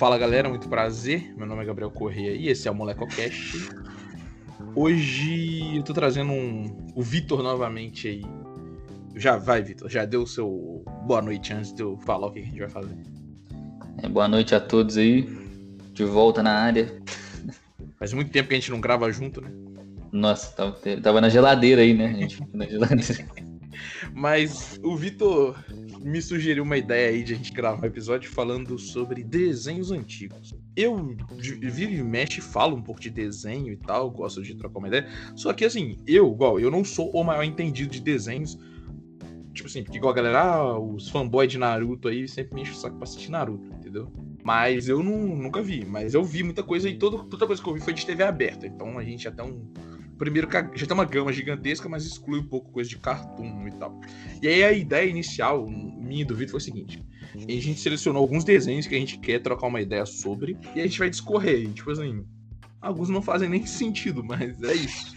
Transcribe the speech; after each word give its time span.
Fala 0.00 0.16
galera, 0.16 0.48
muito 0.48 0.66
prazer. 0.66 1.30
Meu 1.36 1.46
nome 1.46 1.62
é 1.62 1.66
Gabriel 1.66 1.90
Corrêa 1.90 2.32
e 2.32 2.48
esse 2.48 2.66
é 2.66 2.70
o 2.70 2.74
MolecoCast. 2.74 3.68
Hoje 4.74 5.76
eu 5.76 5.82
tô 5.82 5.92
trazendo 5.92 6.32
um, 6.32 6.90
o 6.94 7.02
Vitor 7.02 7.42
novamente 7.42 8.08
aí. 8.08 8.24
Já 9.14 9.36
vai, 9.36 9.62
Vitor, 9.62 9.90
já 9.90 10.06
deu 10.06 10.22
o 10.22 10.26
seu 10.26 10.82
boa 11.04 11.20
noite 11.20 11.52
antes 11.52 11.74
de 11.74 11.82
eu 11.82 11.98
falar 11.98 12.28
o 12.28 12.32
que 12.32 12.38
a 12.38 12.42
gente 12.42 12.58
vai 12.58 12.70
fazer. 12.70 12.96
É, 14.02 14.08
boa 14.08 14.26
noite 14.26 14.54
a 14.54 14.60
todos 14.60 14.96
aí, 14.96 15.28
de 15.92 16.06
volta 16.06 16.42
na 16.42 16.54
área. 16.54 16.98
Faz 17.98 18.14
muito 18.14 18.30
tempo 18.30 18.48
que 18.48 18.54
a 18.54 18.58
gente 18.58 18.70
não 18.70 18.80
grava 18.80 19.12
junto, 19.12 19.42
né? 19.42 19.50
Nossa, 20.10 20.50
tava, 20.56 20.78
tava 21.02 21.20
na 21.20 21.28
geladeira 21.28 21.82
aí, 21.82 21.92
né? 21.92 22.06
A 22.06 22.20
gente 22.20 22.42
na 22.54 22.64
geladeira. 22.64 23.26
Mas 24.14 24.80
o 24.82 24.96
Vitor 24.96 25.56
me 26.00 26.20
sugeriu 26.20 26.62
uma 26.62 26.76
ideia 26.76 27.10
aí 27.10 27.22
de 27.22 27.34
a 27.34 27.36
gente 27.36 27.52
gravar 27.52 27.82
um 27.82 27.86
episódio 27.86 28.30
falando 28.30 28.78
sobre 28.78 29.22
desenhos 29.22 29.90
antigos. 29.90 30.54
Eu 30.76 31.16
vivo 31.38 31.92
e 31.92 32.02
mexe 32.02 32.40
falo 32.40 32.76
um 32.76 32.82
pouco 32.82 33.00
de 33.00 33.10
desenho 33.10 33.72
e 33.72 33.76
tal, 33.76 34.10
gosto 34.10 34.42
de 34.42 34.54
trocar 34.54 34.78
uma 34.78 34.88
ideia. 34.88 35.06
Só 35.36 35.52
que 35.52 35.64
assim, 35.64 35.96
eu, 36.06 36.32
igual, 36.32 36.58
eu 36.58 36.70
não 36.70 36.84
sou 36.84 37.10
o 37.10 37.22
maior 37.22 37.42
entendido 37.42 37.90
de 37.90 38.00
desenhos. 38.00 38.58
Tipo 39.52 39.68
assim, 39.68 39.82
porque 39.82 39.98
igual 39.98 40.12
a 40.12 40.16
galera, 40.16 40.40
ah, 40.42 40.78
os 40.78 41.08
fanboys 41.08 41.50
de 41.50 41.58
Naruto 41.58 42.08
aí 42.08 42.26
sempre 42.28 42.54
me 42.54 42.62
enchem 42.62 42.74
o 42.74 42.76
saco 42.76 42.96
pra 42.96 43.04
assistir 43.04 43.30
Naruto, 43.30 43.66
entendeu? 43.74 44.10
Mas 44.42 44.88
eu 44.88 45.02
não, 45.02 45.18
nunca 45.36 45.62
vi. 45.62 45.84
Mas 45.84 46.14
eu 46.14 46.24
vi 46.24 46.42
muita 46.42 46.62
coisa 46.62 46.88
e 46.88 46.96
toda, 46.96 47.18
toda 47.24 47.46
coisa 47.46 47.62
que 47.62 47.68
eu 47.68 47.74
vi 47.74 47.80
foi 47.80 47.92
de 47.92 48.06
TV 48.06 48.22
aberta. 48.22 48.66
Então 48.66 48.98
a 48.98 49.04
gente 49.04 49.30
tem 49.30 49.44
um. 49.44 49.72
Primeiro, 50.20 50.46
já 50.74 50.86
tem 50.86 50.94
uma 50.94 51.06
gama 51.06 51.32
gigantesca, 51.32 51.88
mas 51.88 52.04
exclui 52.04 52.40
um 52.40 52.46
pouco 52.46 52.70
coisa 52.70 52.90
de 52.90 52.98
cartoon 52.98 53.66
e 53.66 53.70
tal. 53.70 53.98
E 54.42 54.48
aí 54.48 54.62
a 54.62 54.70
ideia 54.70 55.08
inicial, 55.08 55.66
minha 55.66 56.26
do 56.26 56.36
vídeo, 56.36 56.50
foi 56.50 56.58
o 56.58 56.62
seguinte: 56.62 57.02
a 57.34 57.50
gente 57.50 57.80
selecionou 57.80 58.20
alguns 58.20 58.44
desenhos 58.44 58.86
que 58.86 58.94
a 58.94 58.98
gente 58.98 59.18
quer 59.18 59.40
trocar 59.40 59.68
uma 59.68 59.80
ideia 59.80 60.04
sobre, 60.04 60.58
e 60.76 60.80
a 60.80 60.82
gente 60.82 60.98
vai 60.98 61.08
discorrer. 61.08 61.72
Tipo 61.72 61.90
assim, 61.90 62.22
alguns 62.82 63.08
não 63.08 63.22
fazem 63.22 63.48
nem 63.48 63.64
sentido, 63.66 64.22
mas 64.22 64.62
é 64.62 64.74
isso. 64.74 65.14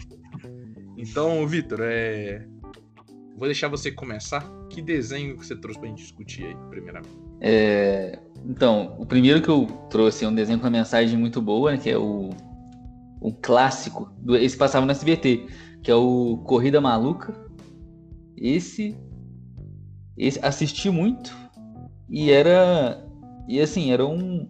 Então, 0.96 1.46
Vitor, 1.46 1.80
é. 1.82 2.46
Vou 3.36 3.46
deixar 3.46 3.68
você 3.68 3.92
começar. 3.92 4.40
Que 4.70 4.80
desenho 4.80 5.36
que 5.36 5.44
você 5.44 5.54
trouxe 5.54 5.78
pra 5.78 5.88
gente 5.90 6.02
discutir 6.02 6.46
aí, 6.46 6.56
primeiramente? 6.70 7.14
É, 7.42 8.18
então, 8.46 8.96
o 8.98 9.04
primeiro 9.04 9.42
que 9.42 9.50
eu 9.50 9.66
trouxe 9.90 10.24
é 10.24 10.28
um 10.28 10.34
desenho 10.34 10.58
com 10.58 10.64
uma 10.64 10.70
mensagem 10.70 11.18
muito 11.18 11.42
boa, 11.42 11.72
né, 11.72 11.76
que 11.76 11.90
é 11.90 11.98
o, 11.98 12.30
o 13.24 13.32
clássico. 13.32 14.12
Esse 14.40 14.56
passava 14.56 14.84
no 14.84 14.92
SBT, 14.92 15.46
que 15.82 15.90
é 15.90 15.94
o 15.94 16.42
Corrida 16.44 16.80
Maluca. 16.80 17.34
Esse, 18.36 18.96
esse 20.16 20.38
assisti 20.44 20.90
muito 20.90 21.34
e 22.10 22.30
era 22.30 23.02
e 23.48 23.60
assim 23.60 23.90
era 23.92 24.04
um 24.04 24.48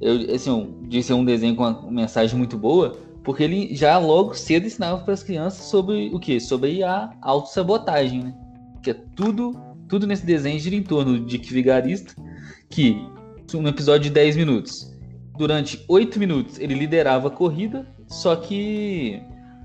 eu 0.00 0.34
assim 0.34 0.50
eu 0.50 0.88
disse 0.88 1.12
um 1.12 1.24
desenho 1.24 1.56
com 1.56 1.62
uma 1.62 1.90
mensagem 1.90 2.36
muito 2.36 2.58
boa 2.58 2.98
porque 3.22 3.44
ele 3.44 3.74
já 3.74 3.96
logo 3.98 4.34
cedo 4.34 4.66
ensinava 4.66 5.02
para 5.02 5.14
as 5.14 5.22
crianças 5.22 5.66
sobre 5.66 6.10
o 6.12 6.18
que 6.18 6.40
sobre 6.40 6.82
a 6.82 7.14
autossabotagem 7.22 8.24
né 8.24 8.34
que 8.82 8.90
é 8.90 8.94
tudo 9.14 9.52
tudo 9.88 10.06
nesse 10.06 10.26
desenho 10.26 10.58
gira 10.58 10.74
em 10.74 10.82
torno 10.82 11.20
de 11.20 11.38
Dick 11.38 11.52
Vigarista 11.52 12.14
que 12.68 13.00
um 13.56 13.68
episódio 13.68 14.04
de 14.04 14.10
10 14.10 14.36
minutos. 14.36 14.92
Durante 15.36 15.84
8 15.88 16.18
minutos 16.18 16.58
ele 16.58 16.74
liderava 16.74 17.28
a 17.28 17.30
corrida, 17.30 17.86
só 18.06 18.36
que 18.36 19.22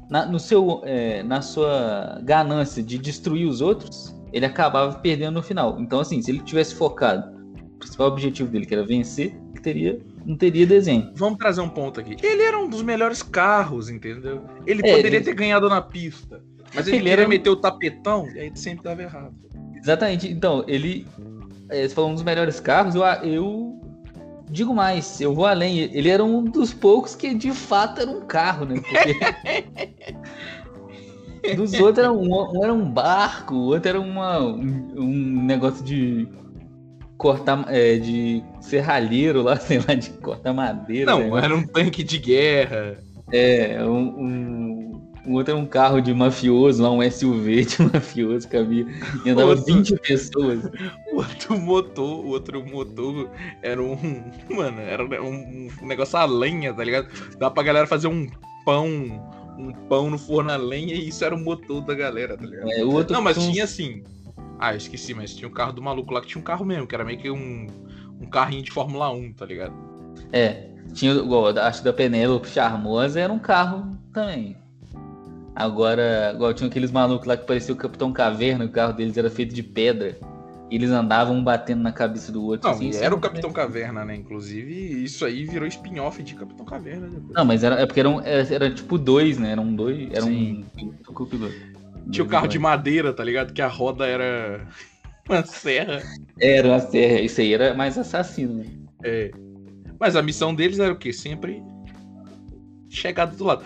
na, 0.10 0.26
no 0.26 0.40
seu, 0.40 0.82
é, 0.84 1.22
na 1.24 1.42
sua 1.42 2.20
ganância 2.24 2.82
de 2.82 2.98
destruir 2.98 3.48
os 3.48 3.62
outros, 3.62 4.16
ele 4.34 4.46
acabava 4.46 4.98
perdendo 5.00 5.36
no 5.36 5.44
final. 5.44 5.80
Então, 5.80 6.00
assim, 6.00 6.22
se 6.22 6.32
ele 6.32 6.40
tivesse 6.40 6.76
focado 6.76 7.38
o 7.76 7.80
principal 7.80 8.08
objetivo 8.08 8.50
dele, 8.50 8.66
que 8.66 8.74
era 8.74 8.86
vencer, 8.86 9.36
teria, 9.62 10.00
não 10.26 10.36
teria 10.36 10.66
desenho. 10.66 11.12
Vamos 11.16 11.38
trazer 11.38 11.62
um 11.62 11.70
ponto 11.70 12.00
aqui. 12.00 12.16
Ele 12.26 12.42
era 12.42 12.58
um 12.58 12.68
dos 12.68 12.82
melhores 12.82 13.22
carros, 13.22 13.90
entendeu? 13.90 14.44
Ele 14.66 14.82
é, 14.84 14.96
poderia 14.96 15.18
ele... 15.18 15.26
ter 15.26 15.34
ganhado 15.34 15.70
na 15.70 15.82
pista. 15.82 16.42
Mas 16.74 16.88
ele, 16.88 16.98
ele 16.98 17.10
era... 17.10 17.28
meter 17.28 17.50
o 17.50 17.56
tapetão 17.56 18.28
e 18.34 18.40
aí 18.40 18.52
sempre 18.56 18.84
dava 18.84 19.02
errado. 19.02 19.36
Exatamente. 19.76 20.28
Então, 20.28 20.64
ele. 20.68 21.06
É, 21.70 21.88
você 21.88 21.94
falou 21.94 22.10
um 22.10 22.16
dos 22.16 22.24
melhores 22.24 22.60
carros, 22.60 22.96
eu, 22.96 23.04
eu 23.04 23.79
digo 24.50 24.74
mais, 24.74 25.22
eu 25.22 25.34
vou 25.34 25.46
além. 25.46 25.80
Ele 25.80 26.10
era 26.10 26.24
um 26.24 26.44
dos 26.44 26.74
poucos 26.74 27.16
que 27.16 27.34
de 27.34 27.52
fato 27.52 28.02
era 28.02 28.10
um 28.10 28.22
carro, 28.22 28.66
né? 28.66 28.76
Porque. 28.80 29.20
Dos 31.56 31.74
outros 31.76 32.00
era 32.00 32.12
um, 32.12 32.28
um, 32.30 32.64
era 32.64 32.74
um 32.74 32.90
barco, 32.90 33.56
o 33.56 33.68
outro 33.68 33.88
era 33.88 34.00
uma, 34.00 34.40
um, 34.40 34.94
um 34.98 35.46
negócio 35.46 35.84
de 35.86 36.28
cortar, 37.18 37.66
é, 37.70 37.98
de 37.98 38.44
serralheiro 38.60 39.42
lá, 39.42 39.56
sei 39.60 39.80
lá, 39.80 39.94
de 39.94 40.10
cortar 40.10 40.54
madeira. 40.54 41.12
Não, 41.12 41.36
né? 41.36 41.42
era 41.44 41.56
um 41.56 41.66
tanque 41.66 42.04
de 42.04 42.18
guerra. 42.18 42.98
É, 43.32 43.84
um, 43.86 44.20
um, 44.20 44.69
um, 45.30 45.34
outro 45.36 45.54
era 45.54 45.62
um 45.62 45.66
carro 45.66 46.02
de 46.02 46.14
mafioso, 46.14 46.82
lá, 46.82 46.92
um 46.92 47.02
SUV 47.10 47.66
de 47.66 47.82
mafioso 47.94 48.48
que 48.48 48.58
havia. 48.58 48.86
E 49.24 49.30
andava 49.30 49.52
outro, 49.52 49.66
20 49.66 49.96
pessoas. 49.98 50.66
O 51.14 51.18
outro 51.18 51.60
motor, 51.60 52.26
o 52.26 52.30
outro 52.30 52.66
motor 52.66 53.30
era 53.62 53.82
um. 53.82 54.24
Mano, 54.50 54.80
era 54.82 55.04
um, 55.22 55.70
um 55.82 55.86
negócio 55.86 56.18
a 56.18 56.26
lenha, 56.26 56.74
tá 56.74 56.84
ligado? 56.84 57.08
Dá 57.38 57.52
pra 57.52 57.64
galera 57.64 57.88
fazer 57.88 58.08
um 58.08 58.28
pão 58.66 58.86
um 59.60 59.74
pão 59.74 60.10
no 60.10 60.18
forno 60.18 60.52
a 60.52 60.56
lenha 60.56 60.96
e 60.96 61.10
isso 61.10 61.24
era 61.26 61.36
o 61.36 61.38
motor 61.38 61.82
da 61.82 61.94
galera, 61.94 62.38
tá 62.38 62.46
ligado? 62.46 62.72
É, 62.72 62.84
o 62.84 62.94
outro 62.94 63.14
não, 63.14 63.22
mas 63.22 63.38
tinha 63.38 63.66
assim. 63.66 64.04
Ah, 64.58 64.74
esqueci, 64.74 65.14
mas 65.14 65.36
tinha 65.36 65.48
um 65.48 65.54
carro 65.54 65.74
do 65.74 65.82
maluco 65.82 66.14
lá 66.14 66.22
que 66.22 66.28
tinha 66.28 66.40
um 66.40 66.44
carro 66.44 66.66
mesmo, 66.66 66.88
que 66.88 66.96
era 66.96 67.04
meio 67.04 67.20
que 67.20 67.30
um, 67.30 67.68
um 68.22 68.30
carrinho 68.30 68.64
de 68.64 68.72
Fórmula 68.72 69.12
1, 69.12 69.34
tá 69.34 69.46
ligado? 69.46 69.74
É, 70.32 70.70
tinha 70.94 71.14
igual, 71.14 71.48
acho 71.58 71.84
da 71.84 71.94
Penélope 71.94 72.48
Charmosa 72.48 73.20
era 73.20 73.32
um 73.32 73.40
carro 73.40 73.98
também. 74.14 74.58
Agora, 75.60 76.32
igual 76.34 76.54
tinha 76.54 76.70
aqueles 76.70 76.90
malucos 76.90 77.28
lá 77.28 77.36
que 77.36 77.46
parecia 77.46 77.74
o 77.74 77.78
Capitão 77.78 78.14
Caverna, 78.14 78.64
o 78.64 78.70
carro 78.70 78.94
deles 78.94 79.18
era 79.18 79.30
feito 79.30 79.54
de 79.54 79.62
pedra. 79.62 80.18
E 80.72 80.76
eles 80.76 80.90
andavam 80.90 81.44
batendo 81.44 81.82
na 81.82 81.92
cabeça 81.92 82.32
do 82.32 82.42
outro. 82.46 82.70
Não, 82.70 82.76
assim, 82.76 82.96
era 82.96 83.14
o 83.14 83.20
Capitão 83.20 83.52
Caverna, 83.52 84.06
né? 84.06 84.16
Inclusive, 84.16 85.04
isso 85.04 85.26
aí 85.26 85.44
virou 85.44 85.68
spin-off 85.68 86.24
de 86.24 86.34
Capitão 86.36 86.66
Caverna. 86.66 87.10
Depois. 87.10 87.34
Não, 87.34 87.44
mas 87.44 87.62
era, 87.62 87.76
é 87.76 87.86
porque 87.86 88.00
eram, 88.00 88.22
era, 88.22 88.54
era 88.54 88.72
tipo 88.72 88.98
dois, 88.98 89.38
né? 89.38 89.52
Eram 89.52 89.76
dois. 89.76 90.10
Era 90.12 90.22
Sim. 90.22 90.66
um. 90.78 92.10
Tinha 92.10 92.24
o 92.24 92.28
carro 92.28 92.48
de 92.48 92.58
madeira, 92.58 93.12
tá 93.12 93.24
ligado? 93.24 93.52
Que 93.52 93.62
a 93.62 93.68
roda 93.68 94.06
era 94.08 94.66
uma 95.28 95.44
serra. 95.44 96.02
Era 96.40 96.70
uma 96.70 96.80
serra. 96.80 97.20
Isso 97.20 97.42
aí 97.42 97.54
era 97.54 97.74
mais 97.74 97.98
assassino, 97.98 98.54
né? 98.54 98.66
É. 99.04 99.32
Mas 100.00 100.16
a 100.16 100.22
missão 100.22 100.56
deles 100.56 100.80
era 100.80 100.94
o 100.94 100.96
quê? 100.96 101.12
Sempre 101.12 101.62
chegar 102.88 103.26
do 103.26 103.32
outro 103.32 103.46
lado. 103.46 103.66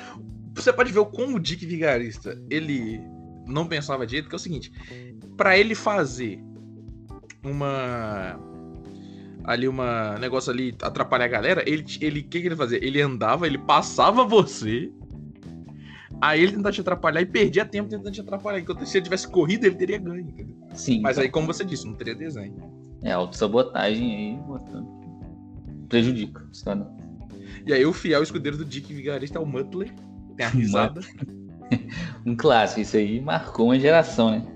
Você 0.53 0.71
pode 0.71 0.91
ver 0.91 1.03
como 1.05 1.37
o 1.37 1.39
Dick 1.39 1.65
Vigarista 1.65 2.39
ele 2.49 3.01
não 3.47 3.67
pensava 3.67 4.05
direito, 4.05 4.29
que 4.29 4.35
é 4.35 4.37
o 4.37 4.39
seguinte: 4.39 4.71
para 5.35 5.57
ele 5.57 5.75
fazer 5.75 6.39
uma 7.43 8.39
ali 9.43 9.67
uma 9.67 10.17
negócio 10.19 10.51
ali 10.51 10.75
atrapalhar 10.81 11.25
a 11.25 11.29
galera, 11.29 11.63
ele 11.67 11.85
ele 11.99 12.21
que 12.21 12.41
que 12.41 12.47
ele 12.47 12.55
fazia? 12.55 12.83
Ele 12.83 13.01
andava, 13.01 13.45
ele 13.45 13.57
passava 13.57 14.25
você. 14.25 14.91
Aí 16.21 16.41
ele 16.41 16.53
tentava 16.53 16.71
te 16.71 16.79
atrapalhar 16.79 17.21
e 17.21 17.25
perdia 17.25 17.65
tempo 17.65 17.89
tentando 17.89 18.11
te 18.11 18.21
atrapalhar. 18.21 18.59
Enquanto 18.59 18.85
se 18.85 18.97
ele 18.97 19.03
tivesse 19.03 19.27
corrido, 19.27 19.65
ele 19.65 19.75
teria 19.75 19.97
ganho, 19.97 20.21
entendeu? 20.21 20.55
Sim. 20.73 21.01
Mas 21.01 21.17
aí, 21.17 21.29
como 21.29 21.47
você 21.47 21.65
disse, 21.65 21.85
não 21.85 21.95
teria 21.95 22.15
desenho. 22.15 22.55
É, 23.01 23.11
autossabotagem 23.11 24.15
aí 24.15 24.37
botando. 24.47 24.87
prejudica. 25.89 26.47
Sabe? 26.53 26.85
E 27.65 27.73
aí 27.73 27.85
o 27.85 27.91
fiel 27.91 28.23
escudeiro 28.23 28.57
do 28.57 28.63
Dick 28.63 28.93
Vigarista 28.93 29.37
é 29.37 29.41
o 29.41 29.45
Muttley. 29.45 29.91
Tem 30.35 30.45
a 30.45 30.49
risada. 30.49 31.01
um 32.25 32.35
clássico, 32.35 32.81
isso 32.81 32.97
aí 32.97 33.21
marcou 33.21 33.67
uma 33.67 33.79
geração, 33.79 34.31
né? 34.31 34.53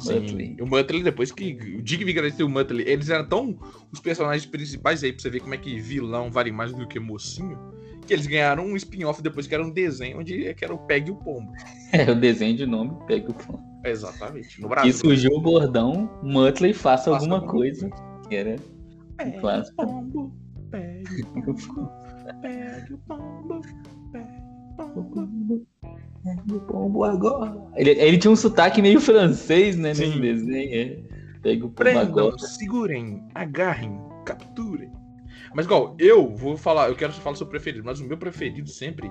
Sim. 0.00 0.56
O 0.60 0.66
Muttley, 0.66 1.02
depois 1.02 1.30
que. 1.30 1.52
O 1.78 2.04
Vigarista 2.04 2.42
e 2.42 2.44
o 2.44 2.48
Muttley, 2.48 2.88
eles 2.88 3.10
eram 3.10 3.28
tão 3.28 3.58
os 3.92 4.00
personagens 4.00 4.46
principais 4.46 5.04
aí, 5.04 5.12
pra 5.12 5.22
você 5.22 5.30
ver 5.30 5.40
como 5.40 5.54
é 5.54 5.58
que 5.58 5.78
vilão 5.78 6.30
vale 6.30 6.50
mais 6.50 6.72
do 6.72 6.86
que 6.86 6.98
mocinho. 6.98 7.58
Que 8.06 8.14
eles 8.14 8.26
ganharam 8.26 8.64
um 8.64 8.76
spin-off 8.76 9.22
depois 9.22 9.46
que 9.46 9.54
era 9.54 9.64
um 9.64 9.70
desenho 9.70 10.18
onde 10.18 10.54
que 10.54 10.64
era 10.64 10.74
o 10.74 10.78
Pegue 10.78 11.10
o 11.10 11.16
Pombo. 11.16 11.52
É, 11.92 12.08
o 12.08 12.14
desenho 12.14 12.56
de 12.56 12.66
nome 12.66 12.96
Pegue 13.06 13.30
o 13.30 13.34
Pombo. 13.34 13.60
Exatamente. 13.84 14.60
No 14.60 14.68
Brasil. 14.68 14.90
E 14.90 14.92
surgiu 14.92 15.32
o 15.32 15.40
bordão 15.40 16.08
Muttley 16.22 16.72
faça, 16.72 17.10
faça 17.10 17.24
alguma 17.24 17.46
coisa. 17.46 17.88
coisa. 17.88 18.28
Que 18.28 18.36
era. 18.36 18.56
Pegue 19.16 19.38
o 19.42 19.74
pombo, 19.76 20.34
pegue 20.70 21.22
o 21.22 21.54
pombo, 21.54 21.90
pegue 22.40 22.94
o 22.94 22.98
pombo, 22.98 23.60
pegue 24.12 24.49
pombo. 26.66 27.04
Agora. 27.04 27.56
Ele, 27.76 27.90
ele 27.90 28.18
tinha 28.18 28.30
um 28.30 28.36
sotaque 28.36 28.82
meio 28.82 29.00
francês, 29.00 29.76
né? 29.76 29.94
Sim. 29.94 30.06
Nesse 30.06 30.20
desenho. 30.20 30.74
É. 30.74 31.20
Pega 31.42 31.64
o 31.64 31.70
Prendam, 31.70 32.38
segurem, 32.38 33.26
agarrem, 33.34 33.98
capturem. 34.26 34.92
Mas 35.54 35.64
igual, 35.64 35.96
eu 35.98 36.28
vou 36.36 36.56
falar, 36.56 36.88
eu 36.88 36.94
quero 36.94 37.12
falar 37.12 37.34
sobre 37.34 37.56
o 37.56 37.60
preferido, 37.60 37.84
mas 37.84 37.98
o 37.98 38.04
meu 38.04 38.18
preferido 38.18 38.68
sempre 38.68 39.10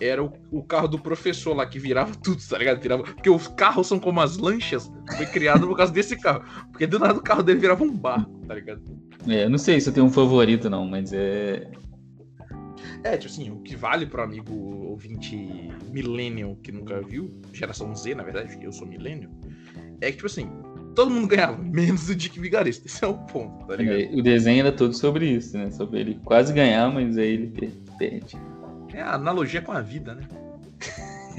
era 0.00 0.22
o, 0.22 0.32
o, 0.50 0.62
carro 0.62 0.88
do 0.88 0.98
professor 0.98 1.54
lá 1.54 1.66
que 1.66 1.78
virava 1.78 2.14
tudo, 2.14 2.42
tá 2.46 2.58
ligado? 2.58 2.80
Virava, 2.80 3.02
porque 3.04 3.30
os 3.30 3.48
carros 3.48 3.86
são 3.86 3.98
como 3.98 4.20
as 4.20 4.36
lanchas, 4.36 4.90
foi 5.16 5.26
criado 5.26 5.66
por 5.66 5.76
causa 5.76 5.92
desse 5.92 6.16
carro. 6.16 6.44
Porque 6.70 6.86
do 6.86 6.98
nada 6.98 7.18
o 7.18 7.22
carro 7.22 7.42
dele 7.42 7.60
virava 7.60 7.82
um 7.84 7.96
barco, 7.96 8.30
tá 8.46 8.54
ligado? 8.54 8.82
É, 9.28 9.48
não 9.48 9.58
sei 9.58 9.80
se 9.80 9.88
eu 9.88 9.94
tenho 9.94 10.06
um 10.06 10.12
favorito 10.12 10.68
não, 10.68 10.86
mas 10.86 11.12
é. 11.12 11.70
É, 13.04 13.16
tipo 13.16 13.32
assim, 13.32 13.50
o 13.50 13.60
que 13.60 13.74
vale 13.74 14.06
pro 14.06 14.22
amigo 14.22 14.54
ouvinte 14.86 15.36
millennial 15.90 16.56
que 16.62 16.70
nunca 16.70 17.00
viu, 17.00 17.32
geração 17.52 17.94
Z, 17.94 18.14
na 18.14 18.22
verdade, 18.22 18.52
porque 18.52 18.66
eu 18.66 18.72
sou 18.72 18.86
millennial, 18.86 19.30
é 20.00 20.06
que, 20.06 20.16
tipo 20.18 20.26
assim, 20.26 20.48
todo 20.94 21.10
mundo 21.10 21.26
ganhava, 21.26 21.56
menos 21.58 22.08
o 22.08 22.14
Dick 22.14 22.38
Vigarista. 22.38 22.86
Esse 22.88 23.04
é 23.04 23.08
o 23.08 23.14
ponto, 23.14 23.66
tá 23.66 23.76
ligado? 23.76 24.18
O 24.18 24.22
desenho 24.22 24.60
era 24.60 24.72
todo 24.72 24.94
sobre 24.94 25.26
isso, 25.26 25.56
né? 25.56 25.70
Sobre 25.70 26.00
ele 26.00 26.20
quase 26.24 26.52
ganhar, 26.52 26.92
mas 26.92 27.18
aí 27.18 27.32
ele 27.32 27.72
perde. 27.98 28.36
É 28.92 29.00
a 29.00 29.14
analogia 29.14 29.62
com 29.62 29.72
a 29.72 29.80
vida, 29.80 30.14
né? 30.14 30.28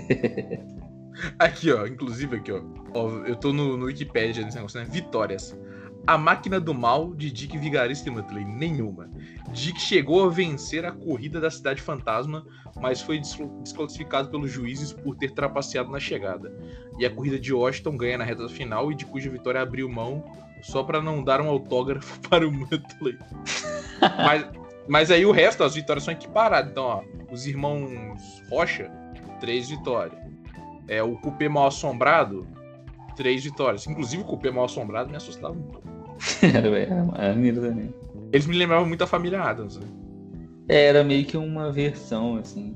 aqui, 1.38 1.72
ó, 1.72 1.86
inclusive 1.86 2.38
aqui, 2.38 2.52
ó. 2.52 2.62
ó 2.94 3.10
eu 3.26 3.36
tô 3.36 3.54
no, 3.54 3.78
no 3.78 3.86
Wikipedia 3.86 4.44
nesse 4.44 4.58
negócio, 4.58 4.80
né? 4.80 4.88
Vitórias. 4.90 5.56
A 6.06 6.18
máquina 6.18 6.60
do 6.60 6.74
mal 6.74 7.14
de 7.14 7.32
Dick 7.32 7.58
Vigarista 7.58 8.10
e 8.10 8.12
Muttley. 8.12 8.44
Nenhuma. 8.44 9.10
Dick 9.52 9.80
chegou 9.80 10.26
a 10.26 10.30
vencer 10.30 10.86
a 10.86 10.92
corrida 10.92 11.40
da 11.40 11.50
Cidade 11.50 11.82
Fantasma, 11.82 12.46
mas 12.76 13.02
foi 13.02 13.20
desclassificado 13.20 14.30
pelos 14.30 14.52
juízes 14.52 14.92
por 14.92 15.16
ter 15.16 15.32
trapaceado 15.32 15.90
na 15.90 16.00
chegada. 16.00 16.54
E 17.00 17.06
a 17.06 17.10
corrida 17.10 17.40
de 17.40 17.54
Washington 17.54 17.96
ganha 17.96 18.18
na 18.18 18.26
reta 18.26 18.50
final 18.50 18.92
e 18.92 18.96
de 18.96 19.06
cuja 19.06 19.30
vitória 19.30 19.62
abriu 19.62 19.88
mão 19.88 20.24
só 20.62 20.84
para 20.84 21.02
não 21.02 21.24
dar 21.24 21.40
um 21.40 21.48
autógrafo 21.48 22.20
para 22.28 22.46
o 22.46 22.52
Muttley. 22.52 23.18
mas, 24.18 24.50
mas 24.88 25.12
aí 25.12 25.26
o 25.26 25.32
resto, 25.32 25.64
as 25.64 25.76
vitórias 25.76 26.04
são 26.04 26.14
equiparadas. 26.14 26.72
Então, 26.72 26.84
ó, 26.84 27.04
os 27.32 27.48
irmãos 27.48 28.20
Rocha, 28.50 28.92
três 29.40 29.70
vitórias. 29.70 30.22
É, 30.88 31.02
o 31.02 31.16
Cupê 31.16 31.48
Mal 31.48 31.68
Assombrado, 31.68 32.46
três 33.16 33.44
vitórias. 33.44 33.88
Inclusive 33.88 34.24
o 34.24 34.26
Cupê 34.26 34.52
Mal 34.52 34.66
Assombrado 34.66 35.10
me 35.10 35.16
assustava 35.16 35.54
um 35.54 35.64
pouco. 35.64 35.93
era 36.42 37.04
maneiro 37.04 37.62
também. 37.62 37.94
Eles 38.32 38.48
me 38.48 38.58
lembravam 38.58 38.88
muito 38.88 39.04
a 39.04 39.08
família 39.08 39.42
Adams, 39.42 39.78
né? 39.78 39.88
É, 40.68 40.86
era 40.86 41.04
meio 41.04 41.26
que 41.26 41.38
uma 41.38 41.72
versão, 41.72 42.38
assim. 42.38 42.76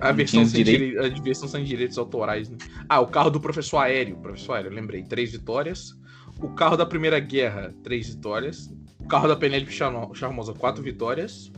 A 0.00 0.10
versão, 0.10 0.44
sem 0.46 0.64
direito. 0.64 1.00
a 1.00 1.22
versão 1.22 1.48
sem 1.48 1.64
direitos 1.64 1.98
autorais, 1.98 2.48
né? 2.48 2.56
Ah, 2.88 3.00
o 3.00 3.06
carro 3.06 3.30
do 3.30 3.40
professor 3.40 3.78
aéreo. 3.78 4.16
Professor 4.16 4.54
aéreo, 4.54 4.70
lembrei. 4.70 5.02
Três 5.02 5.32
vitórias. 5.32 5.94
O 6.40 6.48
carro 6.50 6.76
da 6.76 6.86
Primeira 6.86 7.20
Guerra, 7.20 7.74
três 7.82 8.08
vitórias. 8.08 8.72
O 8.98 9.06
carro 9.06 9.28
da 9.28 9.36
Penélope 9.36 9.72
Charmosa, 9.72 10.54
quatro 10.54 10.82
vitórias. 10.82 11.52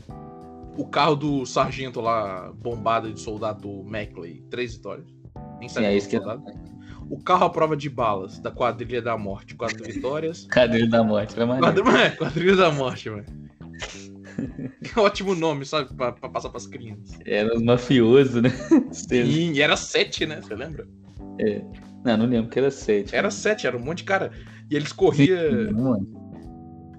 O 0.76 0.86
carro 0.86 1.14
do 1.14 1.46
sargento 1.46 2.00
lá, 2.00 2.52
bombado 2.52 3.12
de 3.12 3.20
soldado 3.20 3.84
Maclay, 3.84 4.42
três 4.50 4.74
vitórias. 4.74 5.06
Nem 5.58 5.68
Sim, 5.68 5.84
é 5.84 5.96
isso 5.96 6.08
que. 6.08 6.18
O 7.10 7.22
carro 7.22 7.44
à 7.44 7.50
prova 7.50 7.76
de 7.76 7.90
balas, 7.90 8.38
da 8.38 8.50
Quadrilha 8.50 9.02
da 9.02 9.16
Morte, 9.16 9.54
quatro 9.54 9.84
vitórias. 9.84 10.46
Quadrilha 10.52 10.88
da 10.88 11.04
Morte, 11.04 11.36
era 11.36 11.46
maneiro. 11.46 11.82
Quadrilha, 11.82 12.16
Quadrilha 12.16 12.56
da 12.56 12.70
Morte, 12.70 13.10
mano. 13.10 13.24
Ótimo 14.96 15.34
nome, 15.34 15.64
sabe? 15.64 15.92
Pra, 15.94 16.12
pra 16.12 16.28
passar 16.28 16.48
pras 16.48 16.66
crianças. 16.66 17.18
Era 17.24 17.54
os 17.54 17.62
mafiosos, 17.62 18.42
né? 18.42 18.50
Sim, 18.92 19.52
e 19.52 19.60
era 19.60 19.76
sete, 19.76 20.26
né? 20.26 20.40
Você 20.40 20.54
lembra? 20.54 20.86
É. 21.38 21.62
Não, 22.04 22.18
não 22.18 22.26
lembro 22.26 22.50
que 22.50 22.58
era 22.58 22.70
sete. 22.70 23.14
Era 23.14 23.30
sete, 23.30 23.66
era 23.66 23.76
um 23.76 23.80
monte 23.80 23.98
de 23.98 24.04
cara. 24.04 24.30
E 24.70 24.76
eles 24.76 24.92
corriam. 24.92 25.38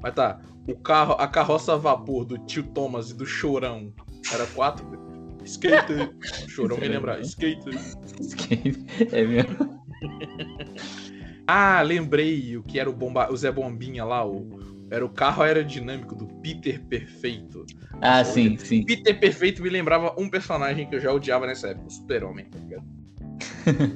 Mas 0.01 0.13
tá. 0.13 0.39
O 0.67 0.75
carro, 0.75 1.13
a 1.19 1.27
carroça 1.27 1.73
a 1.73 1.77
vapor 1.77 2.25
do 2.25 2.39
tio 2.39 2.63
Thomas 2.63 3.11
e 3.11 3.13
do 3.13 3.25
Chorão 3.25 3.93
era 4.33 4.47
quatro. 4.47 5.04
Skater. 5.45 6.11
Chorão 6.49 6.77
me 6.77 6.87
lembrar. 6.87 7.21
Skater. 7.21 7.73
Skater. 8.19 8.75
É 9.11 9.23
mesmo. 9.25 9.83
ah, 11.47 11.81
lembrei 11.81 12.57
o 12.57 12.63
que 12.63 12.79
era 12.79 12.89
o, 12.89 12.93
bomba... 12.93 13.31
o 13.31 13.37
Zé 13.37 13.51
Bombinha 13.51 14.03
lá, 14.03 14.27
o, 14.27 14.75
era 14.89 15.05
o 15.05 15.09
carro 15.09 15.43
aerodinâmico 15.43 16.15
do 16.15 16.27
Peter 16.41 16.81
Perfeito. 16.85 17.65
Ah, 18.01 18.23
sim, 18.23 18.57
sim. 18.57 18.83
Peter 18.83 19.17
Perfeito 19.19 19.61
me 19.61 19.69
lembrava 19.69 20.13
um 20.17 20.29
personagem 20.29 20.87
que 20.87 20.95
eu 20.95 20.99
já 20.99 21.11
odiava 21.11 21.47
nessa 21.47 21.69
época, 21.69 21.87
o 21.87 21.91
Super-Homem, 21.91 22.45
tá 22.45 22.59
ligado? 22.59 22.85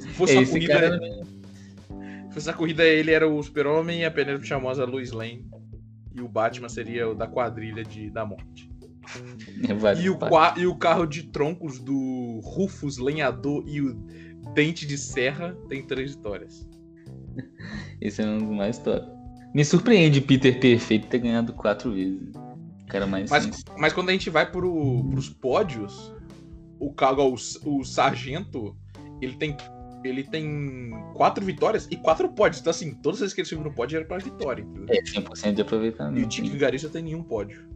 Se 0.00 0.08
fosse 0.08 0.38
Esse 0.38 0.52
corrida. 0.52 0.74
Cara... 0.74 1.00
Se 2.28 2.34
fosse 2.34 2.50
a 2.50 2.52
corrida, 2.52 2.84
ele 2.84 3.10
era 3.10 3.28
o 3.28 3.42
Super-Homem 3.42 4.00
e 4.00 4.04
a 4.04 4.10
Penélope 4.10 4.46
Chamosa 4.46 4.84
Lois 4.84 5.10
Lane. 5.10 5.44
E 6.14 6.20
o 6.20 6.28
Batman 6.28 6.68
seria 6.68 7.08
o 7.08 7.14
da 7.14 7.26
quadrilha 7.26 7.84
de, 7.84 8.10
da 8.10 8.24
morte. 8.24 8.69
É, 9.68 10.02
e, 10.02 10.10
o, 10.10 10.18
e 10.56 10.66
o 10.66 10.74
carro 10.76 11.06
de 11.06 11.24
troncos 11.24 11.78
do 11.78 12.40
Rufus 12.42 12.98
Lenhador 12.98 13.64
e 13.66 13.80
o 13.80 13.94
Dente 14.54 14.86
de 14.86 14.96
Serra 14.96 15.56
tem 15.68 15.82
três 15.82 16.14
vitórias. 16.14 16.68
Esse 18.00 18.22
é 18.22 18.26
um 18.26 18.38
dos 18.38 18.56
mais 18.56 18.78
top. 18.78 19.06
Me 19.54 19.64
surpreende 19.64 20.20
Peter 20.20 20.58
Perfeito 20.58 21.08
ter 21.08 21.18
ganhado 21.18 21.52
quatro 21.52 21.92
vezes. 21.92 22.30
Cara 22.88 23.06
mais. 23.06 23.30
Mas, 23.30 23.64
mas 23.76 23.92
quando 23.92 24.10
a 24.10 24.12
gente 24.12 24.30
vai 24.30 24.50
pro, 24.50 25.04
pros 25.10 25.28
pódios, 25.28 26.12
o, 26.78 26.92
o, 26.92 27.78
o 27.78 27.84
Sargento, 27.84 28.76
ele 29.20 29.34
tem. 29.36 29.56
Ele 30.02 30.24
tem 30.24 30.90
quatro 31.14 31.44
vitórias 31.44 31.86
e 31.90 31.96
quatro 31.96 32.26
pódios. 32.30 32.62
Então, 32.62 32.70
assim, 32.70 32.94
todas 32.94 33.18
as 33.18 33.20
vezes 33.20 33.34
que 33.34 33.42
ele 33.42 33.48
subiu 33.48 33.64
no 33.64 33.74
pódio 33.74 33.96
era 33.96 34.06
pra 34.06 34.16
vitória. 34.16 34.62
Entendeu? 34.62 34.86
É, 34.88 35.02
100% 35.02 35.52
de 35.52 35.60
aproveitamento. 35.60 36.18
E 36.18 36.24
o 36.24 36.26
Dick 36.26 36.48
Vigarista 36.48 36.88
tem 36.88 37.02
nenhum 37.02 37.22
pódio. 37.22 37.68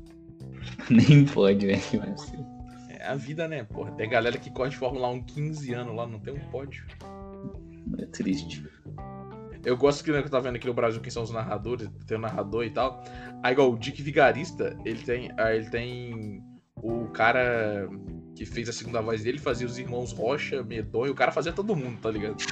Nem 0.90 1.24
pode, 1.24 1.66
velho. 1.66 1.80
É 2.88 3.06
a 3.06 3.14
vida, 3.14 3.46
né? 3.46 3.64
Porra, 3.64 3.92
tem 3.92 4.08
galera 4.08 4.38
que 4.38 4.50
corre 4.50 4.70
de 4.70 4.76
Fórmula 4.76 5.08
1 5.08 5.22
15 5.24 5.74
anos 5.74 5.94
lá, 5.94 6.06
não 6.06 6.18
tem 6.18 6.34
um 6.34 6.50
pódio. 6.50 6.84
É 7.98 8.06
triste. 8.06 8.66
Eu 9.64 9.76
gosto 9.76 10.04
que, 10.04 10.12
né, 10.12 10.20
que 10.20 10.26
eu 10.26 10.30
tava 10.30 10.44
vendo 10.44 10.56
aqui 10.56 10.66
no 10.66 10.74
Brasil 10.74 11.00
quem 11.00 11.10
são 11.10 11.22
os 11.22 11.30
narradores, 11.30 11.88
tem 12.06 12.18
o 12.18 12.20
narrador 12.20 12.64
e 12.64 12.70
tal. 12.70 13.02
Aí, 13.42 13.52
igual 13.52 13.72
o 13.72 13.78
Dick 13.78 14.02
Vigarista, 14.02 14.76
ele 14.84 15.02
tem, 15.02 15.30
ah, 15.38 15.54
ele 15.54 15.70
tem 15.70 16.42
o 16.82 17.06
cara 17.08 17.88
que 18.34 18.44
fez 18.44 18.68
a 18.68 18.72
segunda 18.72 19.00
voz 19.00 19.22
dele, 19.22 19.38
fazia 19.38 19.66
os 19.66 19.78
irmãos 19.78 20.12
Rocha, 20.12 20.62
Medonho, 20.62 21.12
o 21.12 21.14
cara 21.14 21.32
fazia 21.32 21.52
todo 21.52 21.74
mundo, 21.74 21.98
tá 22.00 22.10
ligado? 22.10 22.36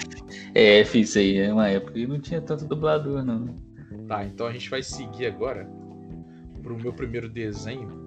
É, 0.55 0.85
fiz 0.85 1.17
aí, 1.17 1.39
é 1.39 1.53
uma 1.53 1.69
época 1.69 1.93
que 1.93 2.07
não 2.07 2.19
tinha 2.19 2.41
tanto 2.41 2.67
dublador, 2.67 3.23
não. 3.25 3.59
Tá, 4.07 4.25
então 4.25 4.47
a 4.47 4.53
gente 4.53 4.69
vai 4.69 4.83
seguir 4.83 5.27
agora 5.27 5.69
pro 6.63 6.77
meu 6.77 6.93
primeiro 6.93 7.29
desenho, 7.29 8.02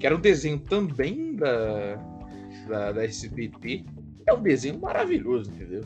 que 0.00 0.06
era 0.06 0.16
um 0.16 0.20
desenho 0.20 0.58
também 0.58 1.36
da, 1.36 1.96
da, 2.66 2.92
da 2.92 3.04
SBT. 3.04 3.84
É 4.26 4.32
um 4.32 4.42
desenho 4.42 4.80
maravilhoso, 4.80 5.50
entendeu? 5.52 5.82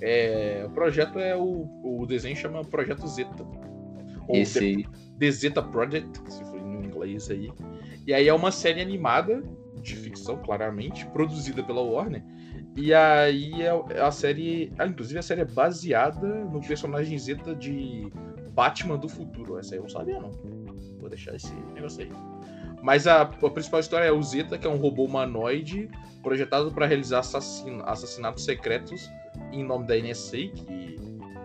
É, 0.00 0.64
o 0.66 0.70
projeto 0.70 1.18
é 1.18 1.34
o, 1.34 1.66
o 1.82 2.06
desenho 2.06 2.36
chama 2.36 2.62
Projeto 2.62 3.06
Zeta. 3.08 3.42
Ou 4.28 4.36
Esse. 4.36 4.86
The 5.18 5.30
Zeta 5.30 5.62
Project, 5.62 6.20
se 6.28 6.44
for 6.44 6.58
em 6.58 6.84
inglês 6.84 7.30
aí. 7.30 7.50
E 8.06 8.12
aí 8.12 8.28
é 8.28 8.34
uma 8.34 8.50
série 8.52 8.80
animada 8.80 9.42
de 9.82 9.96
ficção, 9.96 10.36
claramente, 10.36 11.06
produzida 11.06 11.62
pela 11.62 11.80
Warner. 11.80 12.22
E 12.76 12.92
aí 12.92 13.62
é 13.62 14.00
a 14.00 14.10
série, 14.10 14.72
ah, 14.78 14.86
inclusive 14.86 15.18
a 15.18 15.22
série 15.22 15.40
é 15.40 15.44
baseada 15.44 16.44
no 16.44 16.60
personagem 16.60 17.18
Zeta 17.18 17.54
de 17.54 18.10
Batman 18.52 18.98
do 18.98 19.08
futuro. 19.08 19.58
Essa 19.58 19.74
aí 19.74 19.78
eu 19.78 19.82
não 19.82 19.90
sabia 19.90 20.20
não. 20.20 20.30
Vou 20.98 21.08
deixar 21.08 21.34
esse 21.34 21.54
negócio 21.74 22.02
aí. 22.02 22.10
Mas 22.82 23.06
a, 23.06 23.22
a 23.22 23.50
principal 23.50 23.80
história 23.80 24.06
é 24.06 24.12
o 24.12 24.22
Zeta, 24.22 24.56
que 24.56 24.66
é 24.66 24.70
um 24.70 24.76
robô 24.76 25.04
humanoide 25.04 25.88
projetado 26.22 26.70
para 26.72 26.86
realizar 26.86 27.20
assassino, 27.20 27.82
assassinatos 27.86 28.44
secretos 28.44 29.08
em 29.52 29.64
nome 29.64 29.86
da 29.86 29.96
NSA, 29.96 30.36
que, 30.36 30.98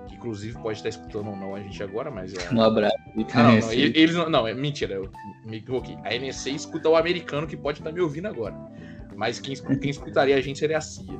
que 0.07 0.15
inclusive 0.15 0.57
pode 0.59 0.77
estar 0.79 0.89
escutando 0.89 1.29
ou 1.29 1.35
não 1.35 1.55
a 1.55 1.59
gente 1.59 1.81
agora, 1.81 2.09
mas 2.11 2.33
é. 2.33 2.53
Um 2.53 2.61
abraço. 2.61 2.95
Não, 3.15 3.23
não, 3.43 3.71
eles 3.71 4.15
não, 4.15 4.29
não, 4.29 4.47
é 4.47 4.53
mentira, 4.53 4.95
eu 4.95 5.09
me 5.45 5.57
equivoquei. 5.57 5.97
A 6.03 6.17
NSA 6.17 6.51
escuta 6.51 6.89
o 6.89 6.95
americano 6.95 7.47
que 7.47 7.57
pode 7.57 7.79
estar 7.79 7.91
me 7.91 8.01
ouvindo 8.01 8.27
agora. 8.27 8.55
Mas 9.15 9.39
quem, 9.39 9.55
quem 9.55 9.89
escutaria 9.89 10.35
a 10.35 10.41
gente 10.41 10.59
seria 10.59 10.77
a 10.77 10.81
CIA. 10.81 11.13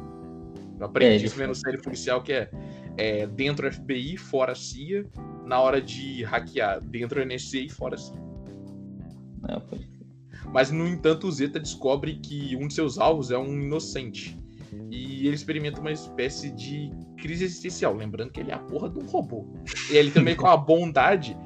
Eu 0.79 0.85
aprendi 0.85 1.23
é, 1.23 1.25
isso 1.27 1.35
vendo 1.35 1.55
série 1.55 1.81
policial 1.81 2.21
que 2.21 2.33
é, 2.33 2.49
é 2.97 3.27
dentro 3.27 3.71
FBI, 3.71 4.17
fora 4.17 4.53
CIA, 4.53 5.05
na 5.45 5.59
hora 5.61 5.81
de 5.81 6.23
hackear, 6.23 6.81
dentro 6.81 7.25
NSA 7.25 7.59
e 7.59 7.69
fora 7.69 7.97
CIA. 7.97 8.19
Não, 9.41 9.61
Mas, 10.51 10.71
no 10.71 10.87
entanto, 10.87 11.27
o 11.27 11.31
Zeta 11.31 11.59
descobre 11.59 12.15
que 12.15 12.55
um 12.55 12.67
de 12.67 12.73
seus 12.73 12.97
alvos 12.97 13.31
é 13.31 13.37
um 13.37 13.61
inocente 13.61 14.37
e 14.89 15.27
ele 15.27 15.35
experimenta 15.35 15.79
uma 15.79 15.91
espécie 15.91 16.51
de 16.51 16.91
crise 17.17 17.45
existencial, 17.45 17.95
lembrando 17.95 18.31
que 18.31 18.39
ele 18.39 18.51
é 18.51 18.53
a 18.53 18.59
porra 18.59 18.89
de 18.89 18.99
um 18.99 19.05
robô. 19.05 19.45
E 19.89 19.97
ele 19.97 20.11
também 20.11 20.35
com 20.35 20.47
a 20.47 20.57
bondade. 20.57 21.37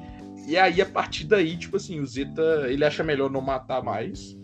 E 0.46 0.56
aí, 0.56 0.80
a 0.80 0.86
partir 0.86 1.24
daí, 1.24 1.56
tipo 1.56 1.76
assim, 1.76 2.00
o 2.00 2.06
Zeta, 2.06 2.66
ele 2.68 2.84
acha 2.84 3.02
melhor 3.02 3.30
não 3.30 3.40
matar 3.40 3.82
mais. 3.82 4.36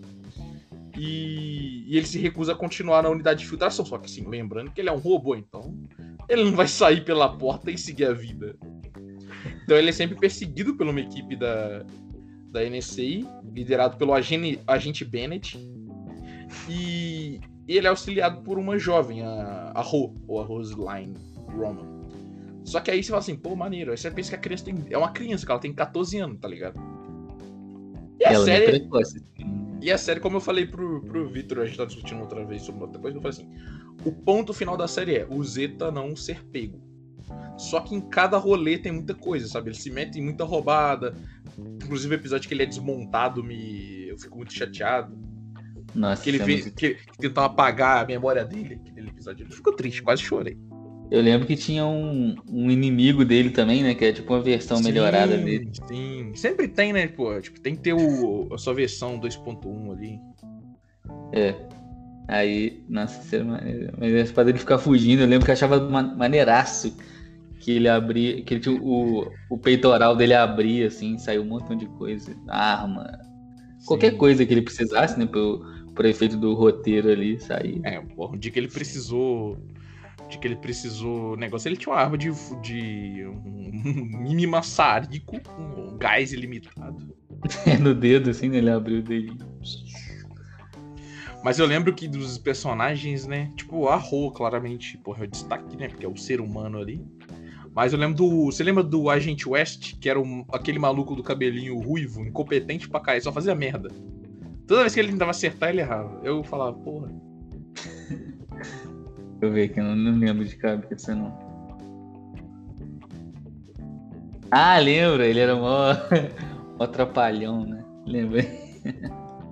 E, 0.97 1.85
e, 1.87 1.97
ele 1.97 2.07
se 2.07 2.19
recusa 2.19 2.53
a 2.53 2.57
continuar 2.57 3.03
na 3.03 3.11
unidade 3.11 3.41
de 3.41 3.49
filtração. 3.49 3.85
Só 3.85 3.99
que 3.99 4.07
assim, 4.07 4.27
lembrando 4.27 4.71
que 4.71 4.81
ele 4.81 4.89
é 4.89 4.93
um 4.93 4.99
robô, 4.99 5.35
então 5.35 5.77
ele 6.29 6.45
não 6.45 6.53
vai 6.53 6.69
sair 6.69 7.05
pela 7.05 7.29
porta 7.37 7.71
e 7.71 7.77
seguir 7.77 8.07
a 8.07 8.13
vida. 8.13 8.57
Então 9.63 9.77
ele 9.77 9.91
é 9.91 9.93
sempre 9.93 10.17
perseguido 10.17 10.75
por 10.75 10.87
uma 10.87 11.01
equipe 11.01 11.37
da, 11.37 11.85
da 12.57 12.69
NSA, 12.69 13.43
liderado 13.55 13.99
pelo 13.99 14.15
agente, 14.15 14.59
agente 14.67 15.05
Bennett. 15.05 15.59
E 16.69 17.39
ele 17.69 17.87
é 17.87 17.91
auxiliado 17.91 18.41
por 18.41 18.59
uma 18.59 18.79
jovem, 18.79 19.23
a, 19.23 19.73
a 19.75 19.81
Ro, 19.83 20.15
ou 20.27 20.41
a 20.41 20.45
Roseline 20.45 21.15
Roman. 21.55 21.87
Só 22.65 22.81
que 22.81 22.91
aí 22.91 23.03
você 23.03 23.11
fala 23.11 23.21
assim, 23.21 23.37
pô, 23.37 23.55
maneiro. 23.55 23.91
Aí 23.91 23.97
você 23.99 24.11
pensa 24.11 24.31
que 24.31 24.37
a 24.37 24.39
criança 24.39 24.65
tem, 24.65 24.75
é 24.91 24.97
uma 24.97 25.11
criança, 25.11 25.45
que 25.45 25.53
ela 25.53 25.61
tem 25.61 25.73
14 25.73 26.19
anos, 26.19 26.39
tá 26.41 26.49
ligado? 26.49 26.81
E 28.19 28.25
a 28.25 28.33
Ela 28.33 28.43
é 28.43 28.45
série. 28.45 28.81
precoce. 28.81 29.23
E 29.83 29.93
a 29.93 29.99
série, 29.99 30.21
como 30.21 30.39
eu 30.39 30.41
falei 30.41 30.67
pro, 30.67 31.03
pro 31.03 31.29
Victor, 31.29 31.61
a 31.61 31.67
gente 31.67 31.77
tá 31.77 31.85
discutindo 31.85 32.23
outra 32.23 32.45
vez 32.45 32.63
sobre 32.63 32.83
outra 32.83 33.01
coisa, 33.01 33.19
eu 33.19 33.23
falei 33.23 33.37
assim: 33.37 33.49
o 34.05 34.11
ponto 34.11 34.55
final 34.55 34.77
da 34.77 34.89
série 34.89 35.17
é 35.19 35.27
o 35.29 35.45
Zeta 35.45 35.91
não 35.93 36.17
ser 36.17 36.43
pego. 36.47 36.81
Só 37.57 37.81
que 37.81 37.95
em 37.95 38.01
cada 38.01 38.37
rolê 38.37 38.79
tem 38.79 38.93
muita 38.93 39.15
coisa, 39.15 39.47
sabe? 39.49 39.71
Ele 39.71 39.77
se 39.77 39.91
mete 39.91 40.19
em 40.19 40.23
muita 40.23 40.45
roubada. 40.45 41.15
Inclusive 41.59 42.15
o 42.15 42.19
episódio 42.19 42.49
que 42.49 42.55
ele 42.55 42.63
é 42.63 42.67
desmontado, 42.67 43.43
me... 43.43 44.09
eu 44.09 44.19
fico 44.19 44.37
muito 44.37 44.53
chateado. 44.53 45.17
Nossa, 45.95 46.23
Que 46.23 46.31
ele, 46.31 46.43
é 46.43 46.47
muito- 46.47 46.71
que, 46.75 46.95
que 46.95 47.19
tentava 47.19 47.47
apagar 47.47 48.03
a 48.05 48.07
memória 48.07 48.45
dele, 48.45 48.81
aquele 48.91 49.09
episódio. 49.09 49.45
Ele 49.47 49.55
ficou 49.55 49.73
triste, 49.75 50.03
quase 50.03 50.23
chorei. 50.23 50.59
Eu 51.11 51.23
lembro 51.23 51.47
que 51.47 51.55
tinha 51.57 51.87
um, 51.87 52.35
um 52.51 52.69
inimigo 52.71 53.25
dele 53.25 53.51
também, 53.51 53.83
né? 53.83 53.95
Que 53.95 54.07
é 54.07 54.13
tipo 54.13 54.33
uma 54.35 54.43
versão 54.43 54.81
melhorada 54.83 55.39
Sim, 55.39 55.45
dele. 55.45 55.71
Sim, 55.87 56.33
sempre 56.35 56.67
tem, 56.67 56.93
né? 56.93 57.07
Pô, 57.07 57.41
tipo, 57.41 57.61
tem 57.61 57.77
que 57.77 57.81
ter 57.83 57.93
o, 57.95 58.49
a 58.53 58.59
sua 58.59 58.75
versão 58.75 59.19
2.1 59.21 59.93
ali. 59.93 60.19
É. 61.33 61.55
Aí, 62.29 62.83
nossa, 62.89 63.37
era 63.37 63.45
maneiro. 63.45 63.93
Mas 63.99 64.13
essa 64.13 64.33
parada 64.33 64.51
dele 64.53 64.59
ficar 64.59 64.79
fugindo, 64.79 65.23
eu 65.23 65.27
lembro 65.29 65.45
que 65.45 65.51
eu 65.51 65.55
achava 65.55 65.79
ma- 65.89 66.03
maneiraço 66.03 66.97
que 67.61 67.73
ele 67.73 67.89
abria, 67.89 68.43
que 68.43 68.55
ele 68.55 68.61
tinha 68.61 68.81
o, 68.81 69.31
o 69.51 69.59
peitoral 69.59 70.15
dele 70.15 70.35
abria, 70.35 70.87
assim, 70.87 71.19
saiu 71.19 71.43
um 71.43 71.47
montão 71.47 71.77
de 71.77 71.87
coisa. 71.87 72.37
Arma. 72.49 73.19
Qualquer 73.87 74.13
Sim. 74.13 74.19
coisa 74.19 74.47
que 74.47 74.53
ele 74.53 74.63
precisasse, 74.63 75.19
né? 75.19 75.27
Pro, 75.27 75.65
pro 75.95 76.07
efeito 76.07 76.37
do 76.37 76.55
roteiro 76.55 77.11
ali 77.11 77.41
sair. 77.41 77.81
É, 77.85 78.01
um 78.01 78.37
dia 78.37 78.51
que 78.51 78.59
ele 78.59 78.69
precisou. 78.69 79.59
Dia 80.29 80.41
que 80.41 80.47
ele 80.47 80.57
precisou. 80.57 81.37
Negócio, 81.37 81.69
ele 81.69 81.77
tinha 81.77 81.93
uma 81.93 82.01
arma 82.01 82.19
de. 82.19 82.31
de 82.63 83.27
um 83.27 84.21
mini 84.23 84.47
maçarico 84.47 85.41
com 85.41 85.63
um 85.63 85.99
gás 85.99 86.33
ilimitado. 86.33 87.15
no 87.81 87.95
dedo, 87.95 88.31
assim, 88.31 88.49
né? 88.49 88.59
Ele 88.59 88.71
abriu 88.71 88.99
o 88.99 89.03
dedinho. 89.03 89.39
Mas 91.45 91.61
eu 91.61 91.67
lembro 91.67 91.95
que 91.95 92.09
dos 92.09 92.39
personagens, 92.39 93.25
né? 93.25 93.53
Tipo, 93.57 93.87
a 93.87 93.95
Ro, 93.95 94.33
claramente, 94.33 94.99
porra, 94.99 95.23
é 95.23 95.27
o 95.27 95.31
destaque, 95.31 95.77
né? 95.77 95.89
Porque 95.89 96.05
é 96.05 96.09
o 96.09 96.17
ser 96.17 96.41
humano 96.41 96.79
ali. 96.79 97.01
Mas 97.77 97.93
eu 97.93 97.99
lembro 97.99 98.17
do. 98.17 98.47
Você 98.47 98.65
lembra 98.65 98.83
do 98.83 99.11
Agente 99.11 99.47
West, 99.47 99.99
que 100.01 100.09
era 100.09 100.19
um- 100.19 100.47
aquele 100.51 100.79
maluco 100.79 101.15
do 101.15 101.23
cabelinho 101.23 101.79
ruivo, 101.79 102.23
incompetente 102.25 102.89
pra 102.89 102.99
cair, 103.01 103.21
só 103.21 103.31
fazia 103.31 103.55
merda. 103.55 103.91
Toda 104.67 104.81
vez 104.81 104.95
que 104.95 105.01
ele 105.01 105.13
tentava 105.13 105.31
acertar, 105.31 105.69
ele 105.69 105.83
errava. 105.83 106.19
Eu 106.25 106.43
falava, 106.43 106.73
porra. 106.73 107.13
Deixa 108.55 109.43
eu 109.43 109.53
ver 109.53 109.65
aqui, 109.65 109.79
eu 109.79 109.85
não, 109.85 109.95
não 109.95 110.19
lembro 110.19 110.43
de 110.43 110.57
cabeça, 110.57 111.15
não. 111.15 111.37
Ah, 114.51 114.79
lembra? 114.79 115.27
Ele 115.27 115.39
era 115.41 115.55
mó, 115.55 115.89
mó 116.79 116.87
trapalhão, 116.87 117.67
né? 117.67 117.85
Lembra? 118.07 118.43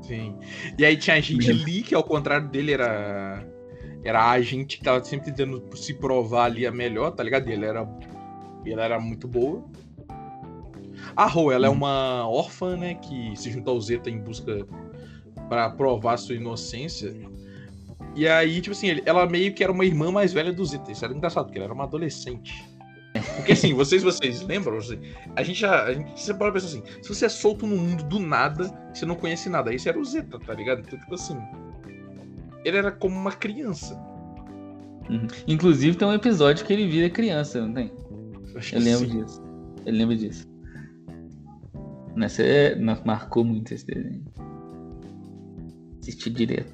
Sim. 0.01 0.35
E 0.79 0.85
aí 0.85 0.97
tinha 0.97 1.17
a 1.17 1.21
gente. 1.21 1.53
Lee, 1.53 1.83
que 1.83 1.95
ao 1.95 2.03
contrário 2.05 2.49
dele 2.49 2.73
era. 2.73 3.47
Era 4.03 4.31
a 4.31 4.41
gente 4.41 4.79
que 4.79 4.85
tava 4.85 5.03
sempre 5.05 5.27
tentando 5.33 5.63
se 5.77 5.95
provar 5.95 6.45
ali 6.45 6.67
a 6.67 6.71
melhor, 6.73 7.11
tá 7.11 7.23
ligado? 7.23 7.49
Ele 7.49 7.65
era. 7.67 7.87
E 8.65 8.73
Ela 8.73 8.85
era 8.85 9.01
muito 9.01 9.29
boa. 9.29 9.65
A 11.17 11.27
Ro, 11.27 11.53
ela 11.53 11.67
é 11.67 11.71
uma 11.71 12.29
órfã, 12.29 12.77
né? 12.77 12.95
Que 12.95 13.37
se 13.37 13.51
junta 13.51 13.71
ao 13.71 13.81
Zeta 13.81 14.11
em 14.11 14.19
busca 14.19 14.67
pra 15.49 15.71
provar 15.71 16.17
sua 16.17 16.35
inocência. 16.35 17.15
E 18.17 18.27
aí, 18.29 18.61
tipo 18.61 18.75
assim, 18.75 19.01
ela 19.05 19.27
meio 19.27 19.53
que 19.53 19.63
era 19.63 19.73
uma 19.73 19.85
irmã 19.85 20.11
mais 20.11 20.33
velha 20.33 20.53
do 20.53 20.65
Zeta. 20.65 20.91
Isso 20.91 21.05
era 21.05 21.15
engraçado, 21.15 21.47
porque 21.47 21.59
ela 21.59 21.67
era 21.67 21.75
uma 21.75 21.85
adolescente. 21.85 22.65
Porque 23.37 23.53
assim, 23.53 23.75
vocês, 23.75 24.03
vocês 24.03 24.43
lembram? 24.43 24.79
Assim, 24.79 24.99
A 25.37 25.43
gente 25.43 25.61
já. 25.61 25.85
A 25.85 25.93
gente, 25.93 26.21
você 26.21 26.35
pode 26.35 26.53
pensar 26.53 26.67
assim, 26.67 26.83
se 27.03 27.09
você 27.09 27.27
é 27.27 27.29
solto 27.29 27.67
no 27.67 27.77
mundo 27.77 28.05
do 28.05 28.19
nada, 28.19 28.73
você 28.93 29.05
não 29.07 29.15
conhece 29.15 29.49
nada. 29.49 29.73
Esse 29.73 29.89
era 29.89 29.99
o 29.99 30.05
Zeta, 30.05 30.39
tá 30.39 30.55
ligado? 30.55 30.81
Então, 30.81 30.99
tipo 30.99 31.15
assim. 31.15 31.37
Ele 32.65 32.79
era 32.79 32.91
como 32.91 33.15
uma 33.15 33.33
criança. 33.33 33.95
Uhum. 35.09 35.27
Inclusive 35.47 35.97
tem 35.97 36.09
um 36.09 36.15
episódio 36.15 36.65
que 36.65 36.73
ele 36.73 36.89
vira 36.89 37.11
criança, 37.11 37.61
não 37.61 37.75
tem? 37.75 37.93
Acho 38.57 38.77
Eu 38.77 38.81
lembro 38.81 39.09
sim. 39.09 39.19
disso. 39.21 39.43
Eu 39.87 39.93
lembro 39.93 40.17
disso. 40.17 40.49
Nessa 42.15 42.43
é... 42.43 42.75
Nossa, 42.77 43.03
marcou 43.05 43.45
muito 43.45 43.73
esse 43.75 43.87
desenho. 43.87 44.25
Assisti 46.01 46.31
direto. 46.31 46.73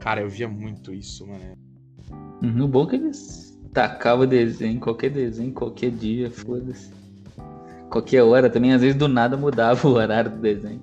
Cara, 0.00 0.20
eu 0.22 0.28
via 0.28 0.48
muito 0.48 0.92
isso, 0.92 1.26
mano. 1.26 1.56
No 2.40 2.68
bom 2.68 2.86
que 2.86 2.96
eles 2.96 3.58
tacavam 3.72 4.26
desenho, 4.26 4.80
qualquer 4.80 5.10
desenho, 5.10 5.52
qualquer 5.52 5.90
dia, 5.90 6.30
foda-se. 6.30 6.90
Qualquer 7.90 8.22
hora 8.22 8.50
também, 8.50 8.72
às 8.72 8.80
vezes 8.80 8.96
do 8.96 9.08
nada 9.08 9.36
mudava 9.36 9.86
o 9.88 9.92
horário 9.92 10.30
do 10.30 10.38
desenho. 10.38 10.80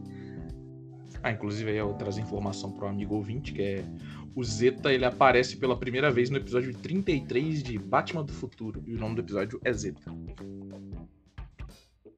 Ah, 1.22 1.32
inclusive 1.32 1.72
aí 1.72 1.78
eu 1.78 1.94
trazer 1.94 2.22
informação 2.22 2.72
pro 2.72 2.88
amigo 2.88 3.16
ouvinte, 3.16 3.52
que 3.52 3.62
é 3.62 3.86
o 4.36 4.44
Zeta, 4.44 4.94
ele 4.94 5.06
aparece 5.06 5.56
pela 5.56 5.78
primeira 5.78 6.12
vez 6.12 6.30
no 6.30 6.36
episódio 6.36 6.74
33 6.74 7.64
de 7.64 7.80
Batman 7.80 8.24
do 8.24 8.34
Futuro. 8.34 8.84
E 8.86 8.94
o 8.94 9.00
nome 9.00 9.16
do 9.16 9.22
episódio 9.22 9.62
é 9.64 9.72
Zeta. 9.72 10.14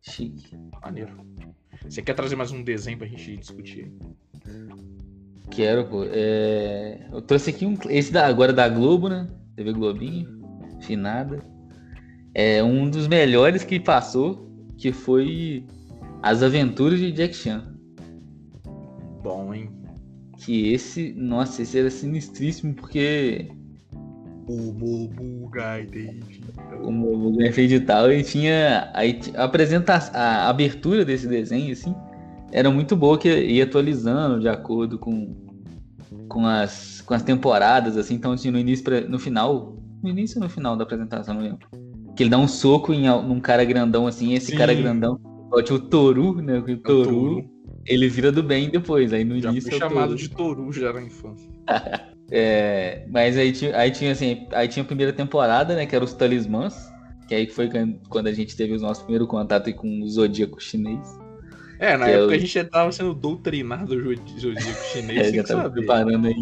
Chique. 0.01 0.57
Maneiro. 0.81 1.15
Você 1.83 2.01
quer 2.01 2.15
trazer 2.15 2.35
mais 2.35 2.51
um 2.51 2.63
desenho 2.63 2.97
pra 2.97 3.05
gente 3.05 3.37
discutir? 3.37 3.91
Quero, 5.51 5.85
pô. 5.85 6.05
É... 6.05 7.07
Eu 7.11 7.21
trouxe 7.21 7.51
aqui 7.51 7.65
um. 7.65 7.77
Esse 7.87 8.11
da, 8.11 8.25
agora 8.25 8.51
da 8.51 8.67
Globo, 8.67 9.07
né? 9.07 9.29
TV 9.55 9.71
Globinho. 9.73 10.41
Finada. 10.81 11.45
É 12.33 12.63
um 12.63 12.89
dos 12.89 13.07
melhores 13.07 13.63
que 13.63 13.79
passou, 13.79 14.51
que 14.75 14.91
foi 14.91 15.65
As 16.23 16.41
Aventuras 16.41 16.99
de 16.99 17.11
Jack 17.11 17.35
Chan. 17.35 17.75
Bom, 19.21 19.53
hein? 19.53 19.76
Que 20.47 20.71
esse, 20.71 21.13
nossa, 21.17 21.61
esse 21.61 21.77
era 21.77 21.89
sinistríssimo, 21.89 22.73
porque 22.73 23.51
O 24.47 24.55
Mobu 24.55 25.49
Gaiden. 25.49 26.21
como 26.81 27.37
o 27.37 27.51
fez 27.51 27.67
de 27.69 27.81
tal, 27.81 28.09
e 28.09 28.23
tinha 28.23 28.89
aí 28.93 29.19
a 29.35 29.43
apresentação, 29.43 30.17
a 30.17 30.47
abertura 30.47 31.03
desse 31.03 31.27
desenho, 31.27 31.73
assim, 31.73 31.93
era 32.49 32.71
muito 32.71 32.95
boa, 32.95 33.17
que 33.17 33.27
ia 33.27 33.65
atualizando 33.65 34.39
de 34.39 34.47
acordo 34.47 34.97
com, 34.97 35.35
com, 36.29 36.47
as, 36.47 37.01
com 37.01 37.13
as 37.13 37.23
temporadas, 37.23 37.97
assim, 37.97 38.13
então 38.15 38.31
assim, 38.31 38.49
no 38.49 38.57
início, 38.57 38.85
pra- 38.85 39.01
no 39.01 39.19
final, 39.19 39.75
no 40.01 40.07
início 40.09 40.37
ou 40.37 40.43
no 40.45 40.49
final 40.49 40.77
da 40.77 40.83
apresentação, 40.85 41.35
não 41.35 41.41
lembro, 41.41 41.67
que 42.15 42.23
ele 42.23 42.29
dá 42.29 42.37
um 42.37 42.47
soco 42.47 42.93
em, 42.93 43.05
num 43.09 43.41
cara 43.41 43.65
grandão, 43.65 44.07
assim, 44.07 44.29
e 44.29 44.35
esse 44.35 44.51
Sim. 44.51 44.57
cara 44.57 44.73
grandão, 44.73 45.19
tinha 45.65 45.75
o 45.75 45.79
Toru, 45.81 46.41
né, 46.41 46.57
o 46.57 46.77
Toru, 46.77 47.56
ele 47.87 48.07
vira 48.09 48.31
do 48.31 48.43
bem 48.43 48.69
depois, 48.69 49.13
aí 49.13 49.23
no 49.23 49.39
Já 49.39 49.49
início 49.49 49.73
o 49.75 49.77
chamado 49.79 50.07
Toru. 50.09 50.15
de 50.17 50.29
Toru 50.35 50.71
já 50.73 50.93
na 50.93 51.01
infância. 51.01 51.47
É, 52.31 53.05
mas 53.09 53.37
aí 53.37 53.51
tinha, 53.53 53.77
aí 53.77 53.89
tinha 53.91 54.11
assim, 54.11 54.47
aí 54.51 54.67
tinha 54.67 54.83
a 54.83 54.85
primeira 54.87 55.13
temporada, 55.13 55.75
né, 55.75 55.85
que 55.85 55.95
era 55.95 56.03
os 56.03 56.13
talismãs, 56.13 56.75
que 57.27 57.33
aí 57.35 57.47
foi 57.47 57.69
quan- 57.69 57.93
quando 58.09 58.27
a 58.27 58.33
gente 58.33 58.55
teve 58.55 58.73
o 58.73 58.79
nosso 58.79 59.01
primeiro 59.03 59.25
contato 59.27 59.73
com 59.73 60.01
o 60.01 60.09
zodíaco 60.09 60.61
chinês. 60.61 61.07
É, 61.79 61.95
na 61.95 62.09
é 62.09 62.13
época 62.13 62.31
o- 62.31 62.35
a 62.35 62.37
gente 62.37 62.53
já 62.53 62.65
tava 62.65 62.91
sendo 62.91 63.13
doutrinado 63.13 63.95
o 63.95 64.01
zodi- 64.03 64.39
zodíaco 64.39 64.83
chinês 64.91 65.27
É, 65.27 65.33
já 65.33 65.43
tava 65.43 65.63
saber. 65.63 65.75
preparando 65.75 66.27
aí 66.27 66.35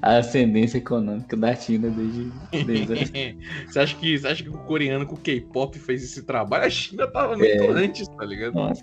a 0.00 0.18
ascendência 0.18 0.78
econômica 0.78 1.36
da 1.36 1.54
China 1.56 1.90
desde, 1.90 2.30
desde 2.64 2.86
você, 3.68 3.78
acha 3.80 3.96
que, 3.96 4.18
você 4.18 4.26
acha 4.28 4.42
que 4.44 4.48
o 4.50 4.58
coreano 4.58 5.04
com 5.06 5.16
o 5.16 5.20
K-pop 5.20 5.78
fez 5.78 6.04
esse 6.04 6.22
trabalho? 6.24 6.64
A 6.64 6.70
China 6.70 7.06
tava 7.10 7.36
muito 7.36 7.62
É. 7.62 7.68
antes, 7.72 8.06
tá 8.08 8.24
ligado? 8.24 8.54
Nossa. 8.54 8.82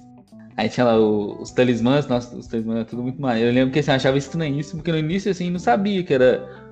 Aí 0.56 0.70
tinha 0.70 0.86
lá 0.86 1.00
o- 1.00 1.42
os 1.42 1.52
talismãs, 1.52 2.08
nossa, 2.08 2.36
os 2.36 2.48
talismãs 2.48 2.78
era 2.78 2.86
tudo 2.86 3.02
muito 3.04 3.20
maneiro. 3.22 3.50
Eu 3.50 3.54
lembro 3.54 3.74
que 3.74 3.80
assim, 3.80 3.92
eu 3.92 3.96
achava 3.96 4.18
estranhíssimo, 4.18 4.80
porque 4.80 4.92
no 4.92 4.98
início 5.00 5.32
assim, 5.32 5.50
não 5.50 5.60
sabia 5.60 6.04
que 6.04 6.14
era 6.14 6.64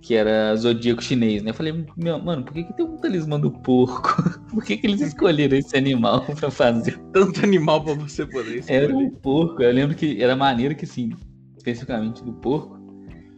que 0.00 0.14
era 0.16 0.54
zodíaco 0.56 1.00
chinês, 1.00 1.44
né? 1.44 1.50
Eu 1.50 1.54
falei, 1.54 1.72
meu, 1.96 2.18
mano, 2.18 2.42
por 2.42 2.52
que, 2.52 2.64
que 2.64 2.72
tem 2.72 2.84
um 2.84 2.96
talismã 2.96 3.38
do 3.38 3.52
porco? 3.52 4.16
por 4.50 4.64
que, 4.64 4.76
que 4.76 4.86
eles 4.88 5.00
escolheram 5.00 5.56
esse 5.56 5.76
animal 5.76 6.26
pra 6.34 6.50
fazer? 6.50 6.98
Tanto 7.12 7.44
animal 7.44 7.84
pra 7.84 7.94
você 7.94 8.26
poder 8.26 8.58
escolher. 8.58 8.82
Era 8.82 8.96
um 8.96 9.10
porco. 9.10 9.62
Eu 9.62 9.72
lembro 9.72 9.94
que 9.96 10.20
era 10.20 10.34
maneiro 10.34 10.74
que, 10.74 10.84
assim, 10.84 11.12
especificamente 11.56 12.24
do 12.24 12.32
porco, 12.32 12.76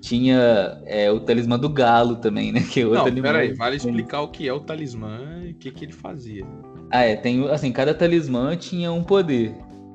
tinha 0.04 0.82
é, 0.84 1.10
o 1.10 1.18
talismã 1.18 1.58
do 1.58 1.68
galo 1.68 2.16
também, 2.16 2.52
né? 2.52 2.60
Que 2.70 2.82
é 2.82 2.84
outro 2.84 3.00
Não, 3.00 3.06
animal. 3.06 3.32
pera 3.32 3.44
aí, 3.44 3.54
vale 3.54 3.76
explicar 3.76 4.20
o 4.20 4.28
que 4.28 4.46
é 4.46 4.52
o 4.52 4.60
talismã 4.60 5.42
e 5.42 5.52
o 5.52 5.54
que, 5.54 5.70
que 5.70 5.86
ele 5.86 5.94
fazia. 5.94 6.44
Ah, 6.90 7.04
é, 7.04 7.16
tem, 7.16 7.48
assim, 7.48 7.72
cada 7.72 7.94
talismã 7.94 8.54
tinha 8.54 8.92
um 8.92 9.02
poder. 9.02 9.54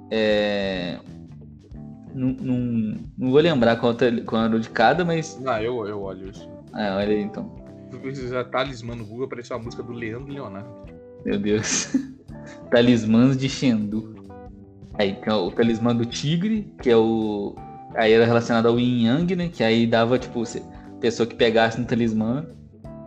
É... 0.09 0.97
Não, 2.15 2.29
não, 2.29 2.57
não 3.15 3.29
vou 3.29 3.39
lembrar 3.39 3.75
qual, 3.75 3.95
qual 4.25 4.45
era 4.45 4.55
o 4.55 4.59
de 4.59 4.69
cada, 4.71 5.05
mas. 5.05 5.39
Ah, 5.45 5.61
eu, 5.61 5.87
eu 5.87 6.01
olho 6.01 6.31
isso. 6.31 6.49
Ah, 6.73 6.95
olha 6.97 7.09
aí 7.09 7.21
então. 7.21 7.55
Fui 7.91 7.99
pesquisar 7.99 8.45
talismã 8.45 8.95
no 8.95 9.05
Google, 9.05 9.25
apareceu 9.25 9.57
a 9.57 9.59
música 9.59 9.83
do 9.83 9.93
Leandro 9.93 10.33
Leonardo. 10.33 10.69
Meu 11.23 11.37
Deus. 11.37 11.93
Talismãs 12.71 13.37
de 13.37 13.47
Shendu. 13.47 14.15
Aí 14.95 15.13
tem 15.13 15.31
o 15.31 15.51
talismã 15.51 15.95
do 15.95 16.03
tigre, 16.03 16.73
que 16.81 16.89
é 16.89 16.97
o. 16.97 17.55
Aí 17.95 18.13
era 18.13 18.25
relacionado 18.25 18.67
ao 18.67 18.79
Yin 18.79 19.05
Yang, 19.07 19.35
né? 19.35 19.49
Que 19.51 19.63
aí 19.63 19.87
dava, 19.87 20.17
tipo, 20.19 20.45
você- 20.45 20.63
pessoa 20.99 21.25
que 21.25 21.35
pegasse 21.35 21.79
no 21.79 21.85
talismã. 21.85 22.45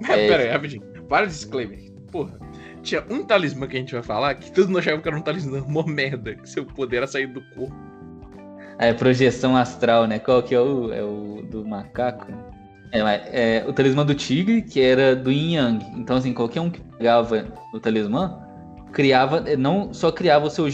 É, 0.08 0.26
Pera 0.28 0.42
aí, 0.42 0.48
rapidinho. 0.50 0.82
Para 1.08 1.26
disclaimer. 1.26 1.78
Porra. 2.10 2.36
Tinha 2.82 3.04
um 3.08 3.22
talismã 3.22 3.68
que 3.68 3.76
a 3.76 3.78
gente 3.78 3.94
vai 3.94 4.02
falar 4.02 4.34
que 4.34 4.50
todos 4.50 4.68
nós 4.68 4.80
achávamos 4.80 5.04
que 5.04 5.08
era 5.08 5.16
um 5.16 5.22
talismã 5.22 5.62
mó 5.68 5.84
merda, 5.84 6.34
que 6.34 6.48
seu 6.48 6.64
poder 6.64 6.96
era 6.98 7.06
sair 7.06 7.28
do 7.28 7.40
corpo. 7.54 7.72
É 8.78 8.92
projeção 8.92 9.56
astral, 9.56 10.08
né? 10.08 10.18
Qual 10.18 10.42
que 10.42 10.54
é 10.54 10.60
o, 10.60 10.92
é 10.92 11.02
o 11.04 11.42
do 11.48 11.64
macaco? 11.64 12.26
É, 12.90 13.00
é, 13.60 13.64
o 13.66 13.72
talismã 13.72 14.04
do 14.04 14.14
tigre, 14.14 14.60
que 14.60 14.80
era 14.80 15.14
do 15.14 15.30
Yin 15.30 15.54
Yang. 15.54 15.84
Então, 15.96 16.16
assim, 16.16 16.32
qualquer 16.34 16.60
um 16.60 16.68
que 16.68 16.80
pegava 16.80 17.46
o 17.72 17.78
talismã, 17.78 18.38
criava, 18.92 19.40
não 19.56 19.94
só 19.94 20.10
criava 20.10 20.46
o 20.46 20.50
seu 20.50 20.66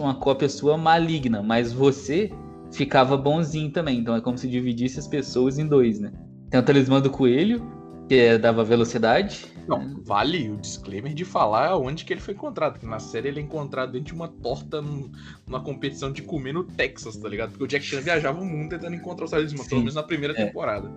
uma 0.00 0.14
cópia 0.14 0.48
sua 0.48 0.76
maligna, 0.76 1.42
mas 1.42 1.72
você 1.72 2.32
ficava 2.72 3.16
bonzinho 3.16 3.70
também. 3.70 3.98
Então 3.98 4.16
é 4.16 4.20
como 4.20 4.36
se 4.36 4.48
dividisse 4.48 4.98
as 4.98 5.06
pessoas 5.06 5.58
em 5.58 5.66
dois, 5.66 6.00
né? 6.00 6.12
Tem 6.50 6.60
o 6.60 6.62
talismã 6.62 7.00
do 7.00 7.10
coelho, 7.10 7.62
que 8.08 8.14
é, 8.14 8.38
dava 8.38 8.64
velocidade. 8.64 9.46
Não, 9.66 10.00
vale 10.02 10.50
o 10.50 10.56
disclaimer 10.56 11.14
de 11.14 11.24
falar 11.24 11.76
onde 11.76 12.04
que 12.04 12.12
ele 12.12 12.20
foi 12.20 12.34
encontrado. 12.34 12.72
Porque 12.72 12.86
na 12.86 12.98
série 12.98 13.28
ele 13.28 13.40
é 13.40 13.42
encontrado 13.42 13.92
dentro 13.92 14.06
de 14.06 14.14
uma 14.14 14.28
torta 14.28 14.82
numa 14.82 15.60
competição 15.60 16.12
de 16.12 16.22
comer 16.22 16.52
no 16.52 16.64
Texas, 16.64 17.16
tá 17.16 17.28
ligado? 17.28 17.50
Porque 17.50 17.64
o 17.64 17.68
Jack 17.68 17.84
Chan 17.84 18.00
viajava 18.00 18.40
o 18.40 18.44
mundo 18.44 18.70
tentando 18.70 18.96
encontrar 18.96 19.26
o 19.26 19.30
talismã, 19.30 19.64
pelo 19.64 19.80
menos 19.80 19.94
na 19.94 20.02
primeira 20.02 20.34
é. 20.34 20.46
temporada. 20.46 20.90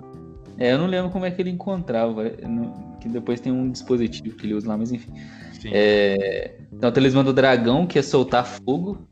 É, 0.58 0.74
eu 0.74 0.78
não 0.78 0.88
lembro 0.88 1.12
como 1.12 1.26
é 1.26 1.32
que 1.32 1.42
ele 1.42 1.50
encontrava, 1.50 2.30
que 3.02 3.10
depois 3.10 3.42
tem 3.42 3.52
um 3.52 3.70
dispositivo 3.70 4.38
que 4.38 4.46
ele 4.46 4.54
usa 4.54 4.70
lá, 4.70 4.78
mas 4.78 4.92
enfim. 4.92 5.12
É, 5.66 6.60
tem 6.80 6.90
o 6.90 6.92
talismã 6.92 7.24
do 7.24 7.34
dragão, 7.34 7.86
que 7.86 8.00
é 8.00 8.02
soltar 8.02 8.46
fogo. 8.46 9.06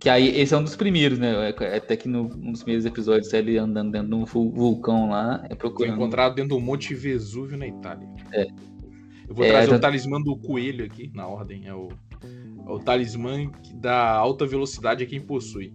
Que 0.00 0.08
aí, 0.08 0.40
esse 0.40 0.54
é 0.54 0.56
um 0.56 0.64
dos 0.64 0.74
primeiros, 0.74 1.18
né? 1.18 1.50
É, 1.60 1.76
até 1.76 1.94
que 1.94 2.08
no, 2.08 2.24
nos 2.28 2.62
primeiros 2.62 2.86
episódios, 2.86 3.30
ele 3.34 3.58
andando 3.58 3.92
dentro 3.92 4.08
de 4.08 4.14
um 4.14 4.24
vulcão 4.24 5.10
lá, 5.10 5.44
é 5.50 5.54
procurando. 5.54 5.94
Foi 5.94 6.02
encontrado 6.02 6.34
dentro 6.34 6.56
do 6.56 6.60
Monte 6.60 6.94
Vesúvio 6.94 7.58
na 7.58 7.66
Itália. 7.66 8.08
É. 8.32 8.46
Eu 9.28 9.34
vou 9.34 9.44
é, 9.44 9.50
trazer 9.50 9.74
o 9.74 9.78
talismã 9.78 10.18
do 10.18 10.34
coelho 10.38 10.86
aqui, 10.86 11.12
na 11.14 11.26
ordem. 11.26 11.68
É 11.68 11.74
o, 11.74 11.88
é 12.66 12.70
o 12.70 12.78
talismã 12.78 13.50
da 13.74 14.10
alta 14.10 14.46
velocidade 14.46 15.04
é 15.04 15.06
quem 15.06 15.20
possui. 15.20 15.74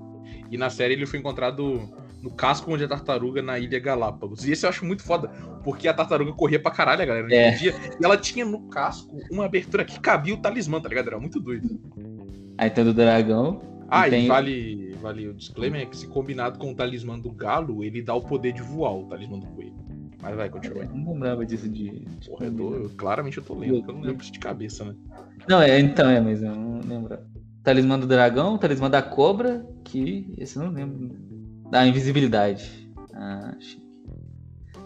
E 0.50 0.58
na 0.58 0.72
série 0.72 0.96
ele 0.96 1.06
foi 1.06 1.20
encontrado 1.20 1.88
no 2.20 2.32
casco 2.32 2.74
onde 2.74 2.84
a 2.84 2.88
tartaruga 2.88 3.44
na 3.44 3.60
ilha 3.60 3.80
Galápagos. 3.80 4.44
E 4.44 4.54
esse 4.54 4.66
eu 4.66 4.72
acho 4.72 4.84
muito 4.84 5.04
foda, 5.04 5.28
porque 5.64 5.88
a 5.88 5.94
tartaruga 5.94 6.34
corria 6.34 6.60
pra 6.60 6.72
caralho, 6.72 7.04
a 7.04 7.06
galera, 7.06 7.28
é. 7.32 7.52
dia, 7.52 7.76
e 8.02 8.04
ela 8.04 8.18
tinha 8.18 8.44
no 8.44 8.68
casco 8.70 9.20
uma 9.32 9.46
abertura 9.46 9.86
que 9.86 10.00
cabia 10.00 10.34
o 10.34 10.38
talismã, 10.42 10.82
tá 10.82 10.90
ligado? 10.90 11.10
Era 11.10 11.20
muito 11.20 11.40
doido. 11.40 11.80
Aí 12.58 12.72
tem 12.72 12.84
do 12.84 12.94
dragão. 12.94 13.75
Ah, 13.88 14.08
e, 14.08 14.28
vale, 14.28 14.96
vale 15.02 15.28
o 15.28 15.34
disclaimer 15.34 15.88
que 15.88 15.98
se 15.98 16.08
combinado 16.08 16.58
com 16.58 16.72
o 16.72 16.76
talismã 16.76 17.20
do 17.20 17.32
galo, 17.32 17.84
ele 17.84 18.02
dá 18.02 18.14
o 18.14 18.22
poder 18.22 18.54
de 18.54 18.62
voar, 18.62 18.96
o 18.96 19.06
talismã 19.06 19.38
do 19.38 19.46
coelho. 19.48 19.76
Mas 20.22 20.36
vai, 20.36 20.50
continua 20.50 20.84
aí. 20.84 20.90
Não 20.92 21.14
lembrava 21.14 21.46
disso 21.46 21.70
de. 21.70 22.04
Porra, 22.26 22.46
eu 22.48 22.54
tô, 22.54 22.74
eu, 22.74 22.90
claramente 22.98 23.38
eu 23.38 23.44
tô 23.44 23.54
lendo, 23.54 23.76
porque 23.76 23.92
eu 23.92 23.96
não 23.96 24.02
lembro 24.02 24.24
isso 24.24 24.32
de 24.32 24.40
cabeça, 24.40 24.84
né? 24.86 24.96
Não, 25.48 25.62
é, 25.62 25.80
então 25.80 26.10
é, 26.10 26.20
mas 26.20 26.42
eu 26.42 26.56
não 26.56 26.82
lembro. 26.82 27.18
Talismã 27.64 28.00
do 28.00 28.08
dragão, 28.08 28.58
talismã 28.58 28.90
da 28.90 29.02
cobra, 29.02 29.66
que 29.84 30.34
esse 30.38 30.58
eu 30.58 30.64
não 30.64 30.72
lembro. 30.72 31.16
Da 31.70 31.86
invisibilidade. 31.86 32.90
Ah, 33.14 33.56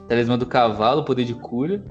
Talismã 0.07 0.37
do 0.37 0.45
cavalo, 0.45 1.05
poder 1.05 1.23
de 1.23 1.35
cura. 1.35 1.83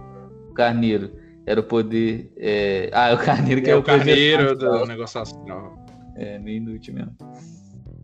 Carneiro 0.54 1.12
era 1.46 1.60
o 1.60 1.62
poder. 1.62 2.32
É... 2.36 2.90
Ah, 2.92 3.14
o 3.14 3.18
carneiro 3.18 3.62
que 3.62 3.70
é, 3.70 3.72
é 3.72 3.76
o, 3.76 3.80
o 3.80 3.82
carneiro 3.82 4.56
do 4.56 4.84
negócio 4.84 5.20
astral. 5.20 5.87
É, 6.18 6.38
meio 6.38 6.56
inútil 6.56 6.94
mesmo. 6.94 7.16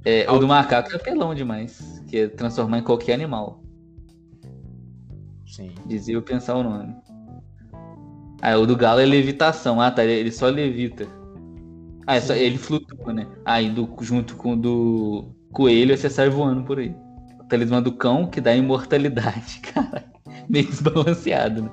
É, 0.04 0.30
o 0.30 0.38
do 0.38 0.46
macaco 0.46 0.94
é 0.94 0.98
pelão 0.98 1.34
demais, 1.34 2.02
que 2.06 2.18
é 2.18 2.28
transformar 2.28 2.78
em 2.78 2.82
qualquer 2.82 3.14
animal. 3.14 3.62
Sim. 5.46 5.72
Dizia 5.86 6.14
eu 6.14 6.22
pensar 6.22 6.54
o 6.54 6.62
nome. 6.62 6.94
Ah, 8.40 8.56
o 8.56 8.66
do 8.66 8.76
galo 8.76 9.00
é 9.00 9.06
levitação. 9.06 9.80
Ah, 9.80 9.90
tá. 9.90 10.04
Ele 10.04 10.30
só 10.30 10.48
levita. 10.48 11.06
Ah, 12.06 12.16
é 12.16 12.20
só, 12.20 12.34
ele 12.34 12.58
flutua, 12.58 13.12
né? 13.12 13.26
Aí, 13.44 13.68
ah, 13.68 14.02
junto 14.02 14.36
com 14.36 14.52
o 14.52 14.56
do 14.56 15.34
coelho, 15.52 15.96
você 15.96 16.10
sai 16.10 16.28
voando 16.28 16.62
por 16.64 16.78
aí. 16.78 16.94
O 17.40 17.44
talismã 17.44 17.82
do 17.82 17.92
cão, 17.92 18.26
que 18.26 18.40
dá 18.40 18.54
imortalidade, 18.54 19.60
cara. 19.72 20.04
Meio 20.48 20.66
desbalanceado, 20.66 21.62
né? 21.62 21.70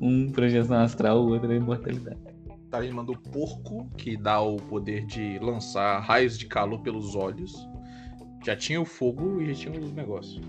Um 0.00 0.32
projeção 0.32 0.78
astral, 0.78 1.22
o 1.22 1.28
outro 1.32 1.52
é 1.52 1.56
imortalidade. 1.56 2.35
Talismã 2.70 3.04
do 3.04 3.16
porco, 3.16 3.88
que 3.96 4.16
dá 4.16 4.40
o 4.40 4.56
poder 4.56 5.06
de 5.06 5.38
lançar 5.38 6.00
raios 6.00 6.36
de 6.36 6.46
calor 6.46 6.80
pelos 6.80 7.14
olhos. 7.14 7.54
Já 8.44 8.56
tinha 8.56 8.80
o 8.80 8.84
fogo 8.84 9.40
e 9.40 9.52
já 9.52 9.70
tinha 9.70 9.80
os 9.80 9.92
negócios. 9.92 10.40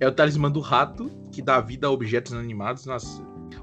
É 0.00 0.08
o 0.08 0.12
talismã 0.12 0.50
do 0.50 0.60
rato, 0.60 1.10
que 1.30 1.40
dá 1.40 1.60
vida 1.60 1.86
a 1.86 1.90
objetos 1.90 2.32
animados. 2.32 2.86
Nas... 2.86 3.22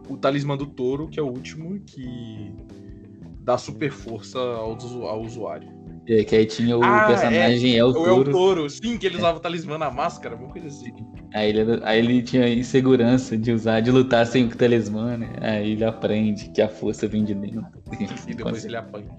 O 0.10 0.17
talismã 0.17 0.56
do 0.56 0.65
touro, 0.65 1.08
que 1.08 1.19
é 1.19 1.24
o 1.24 1.28
último, 1.28 1.80
que 1.82 2.54
dá 3.41 3.58
super 3.58 3.91
força 3.91 4.39
ao, 4.39 4.78
ao 5.08 5.21
usuário. 5.21 5.81
É, 6.07 6.23
que 6.23 6.35
aí 6.35 6.45
tinha 6.45 6.77
o 6.77 6.83
ah, 6.83 7.05
personagem 7.07 7.75
é, 7.75 7.77
El 7.77 7.93
Toro. 7.93 8.11
O 8.11 8.17
El 8.17 8.31
Toro, 8.31 8.69
sim, 8.69 8.97
que 8.97 9.05
ele 9.05 9.17
usava 9.17 9.37
o 9.37 9.39
talismã 9.39 9.77
na 9.77 9.91
máscara, 9.91 10.35
uma 10.35 10.49
coisa 10.49 10.67
assim. 10.67 10.91
Aí 11.33 11.49
ele, 11.49 11.79
aí 11.83 11.99
ele 11.99 12.21
tinha 12.23 12.49
insegurança 12.49 13.37
de 13.37 13.51
usar, 13.51 13.81
de 13.81 13.91
lutar 13.91 14.25
sem 14.25 14.45
o 14.45 14.49
talismã, 14.49 15.15
né? 15.17 15.29
Aí 15.41 15.71
ele 15.71 15.85
aprende 15.85 16.49
que 16.49 16.61
a 16.61 16.67
força 16.67 17.07
vem 17.07 17.23
de 17.23 17.35
dentro. 17.35 17.65
E 18.27 18.33
depois 18.33 18.65
ele 18.65 18.75
apanha. 18.75 19.09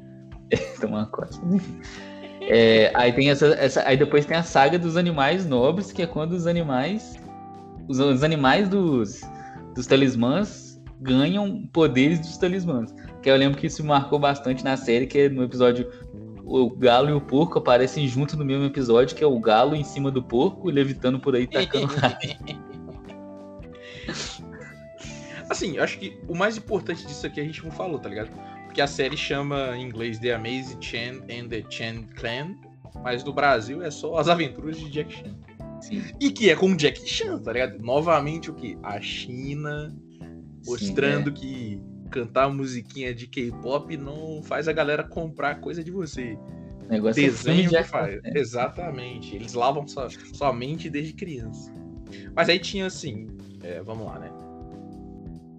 Toma 0.81 0.99
uma 0.99 1.07
costa. 1.07 1.41
É, 2.43 2.91
aí 2.95 3.13
tem 3.13 3.31
essa, 3.31 3.47
essa, 3.55 3.87
aí 3.87 3.97
depois 3.97 4.27
tem 4.27 4.37
a 4.37 4.43
saga 4.43 4.79
dos 4.79 4.97
animais 4.97 5.47
nobres, 5.47 5.93
que 5.93 6.03
é 6.03 6.07
quando 6.07 6.33
os 6.33 6.47
animais, 6.47 7.15
os, 7.89 8.01
os 8.01 8.25
animais 8.25 8.69
dos, 8.69 9.21
dos 9.75 9.87
talismãs 9.87 10.83
ganham 11.01 11.67
poderes 11.73 12.19
dos 12.19 12.37
talismãs. 12.37 12.93
Que 13.23 13.31
eu 13.31 13.37
lembro 13.37 13.59
que 13.59 13.69
isso 13.69 13.85
marcou 13.85 14.19
bastante 14.19 14.65
na 14.65 14.77
série, 14.77 15.07
que 15.07 15.19
é 15.19 15.29
no 15.29 15.45
episódio 15.45 15.89
o 16.45 16.71
galo 16.71 17.09
e 17.09 17.13
o 17.13 17.21
porco 17.21 17.59
aparecem 17.59 18.07
junto 18.07 18.37
no 18.37 18.45
mesmo 18.45 18.65
episódio, 18.65 19.17
que 19.17 19.23
é 19.23 19.27
o 19.27 19.39
galo 19.39 19.75
em 19.75 19.85
cima 19.85 20.11
do 20.11 20.23
porco, 20.23 20.71
levitando 20.71 21.19
por 21.19 21.35
aí, 21.35 21.47
tacando 21.47 21.93
assim, 25.49 25.77
eu 25.77 25.85
acho 25.85 25.99
que 25.99 26.19
o 26.27 26.35
mais 26.35 26.57
importante 26.57 27.07
disso 27.07 27.27
aqui 27.27 27.41
a 27.41 27.45
gente 27.45 27.63
não 27.63 27.71
falou, 27.71 27.99
tá 27.99 28.09
ligado? 28.09 28.31
Porque 28.65 28.81
a 28.81 28.87
série 28.87 29.17
chama 29.17 29.77
em 29.77 29.87
inglês 29.87 30.19
The 30.19 30.33
Amazing 30.35 30.81
Chan 30.81 31.23
and 31.31 31.49
the 31.49 31.63
Chan 31.69 32.05
Clan, 32.17 32.57
mas 33.03 33.23
no 33.23 33.33
Brasil 33.33 33.83
é 33.83 33.91
só 33.91 34.17
As 34.17 34.29
Aventuras 34.29 34.79
de 34.79 34.91
Jack 34.91 35.15
Chan. 35.15 35.37
Sim. 35.81 36.03
E 36.21 36.31
que 36.31 36.49
é 36.49 36.57
com 36.57 36.75
Jack 36.75 37.07
Chan, 37.09 37.39
tá 37.39 37.53
ligado? 37.53 37.79
Novamente 37.81 38.51
o 38.51 38.55
que? 38.55 38.79
A 38.83 39.01
China 39.01 39.95
mostrando 40.65 41.27
Sim, 41.27 41.31
é. 41.31 41.33
que 41.33 41.83
cantar 42.13 42.49
musiquinha 42.51 43.15
de 43.15 43.27
K-pop 43.27 43.97
não 43.97 44.43
faz 44.43 44.69
a 44.69 44.73
galera 44.73 45.03
comprar 45.03 45.61
coisa 45.61 45.83
de 45.83 45.91
você. 45.91 46.39
Negócio 46.89 47.23
é 47.23 47.27
Desenho 47.27 47.75
é 47.75 47.83
que 47.83 47.89
faz. 47.89 48.21
É. 48.23 48.39
Exatamente. 48.39 49.35
Eles 49.35 49.55
lavam 49.55 49.89
sua, 49.89 50.09
sua 50.35 50.53
mente 50.53 50.91
desde 50.91 51.15
criança. 51.15 51.73
Mas 52.37 52.49
aí 52.49 52.59
tinha 52.59 52.87
assim. 52.87 53.29
É, 53.63 53.83
vamos 53.83 54.07
lá, 54.07 54.19
né? 54.19 54.31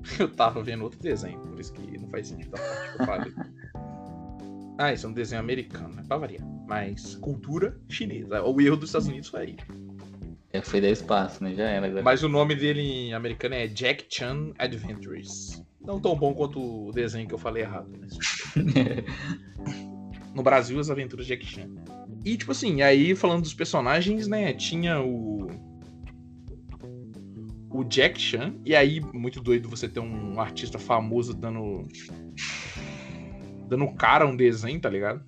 Eu 0.20 0.30
tava 0.30 0.62
vendo 0.62 0.84
outro 0.84 1.00
desenho, 1.00 1.40
por 1.40 1.60
isso 1.60 1.74
que 1.74 1.98
não 1.98 2.08
faz 2.10 2.28
sentido 2.28 2.56
a 2.56 2.60
parte 2.60 2.92
que 2.92 3.02
eu 3.02 3.06
falei. 3.06 3.34
ah, 4.78 4.94
isso 4.94 5.06
é 5.08 5.10
um 5.10 5.14
desenho 5.14 5.42
americano, 5.42 5.96
né? 5.96 6.04
Pra 6.08 6.18
variar. 6.18 6.46
Mas 6.68 7.16
cultura 7.16 7.80
chinesa. 7.90 8.44
O 8.44 8.60
erro 8.62 8.76
dos 8.76 8.90
Estados 8.90 9.08
Unidos 9.08 9.30
foi 9.30 9.42
aí. 9.42 9.58
É, 10.52 10.62
foi 10.62 10.82
da 10.82 10.90
espaço, 10.90 11.44
né? 11.44 11.56
Já 11.56 11.64
era. 11.64 11.88
Agora. 11.88 12.04
Mas 12.04 12.22
o 12.22 12.30
nome 12.30 12.54
dele 12.54 12.82
em 12.82 13.14
americano 13.14 13.56
é 13.56 13.66
Jack 13.66 14.06
Chan 14.08 14.52
Adventures. 14.60 15.64
Não 15.86 16.00
tão 16.00 16.16
bom 16.16 16.34
quanto 16.34 16.88
o 16.88 16.92
desenho 16.92 17.28
que 17.28 17.34
eu 17.34 17.38
falei 17.38 17.64
errado. 17.64 17.92
Mas... 18.00 18.18
no 20.34 20.42
Brasil, 20.42 20.80
as 20.80 20.90
aventuras 20.90 21.26
de 21.26 21.34
Jack 21.36 21.46
Chan. 21.46 21.70
E, 22.26 22.38
tipo 22.38 22.52
assim, 22.52 22.82
aí 22.82 23.16
falando 23.16 23.44
dos 23.44 23.54
personagens, 23.54 24.28
né? 24.28 24.54
Tinha 24.54 25.02
o. 25.02 25.48
O 27.70 27.84
Jack 27.84 28.20
Chan. 28.20 28.56
E 28.66 28.76
aí, 28.76 29.02
muito 29.14 29.42
doido 29.42 29.70
você 29.70 29.88
ter 29.88 30.00
um 30.00 30.40
artista 30.40 30.80
famoso 30.80 31.34
dando. 31.34 31.88
Dando 33.68 33.88
cara 33.94 34.26
a 34.26 34.28
um 34.28 34.36
desenho, 34.36 34.80
tá 34.80 34.90
ligado? 34.90 35.24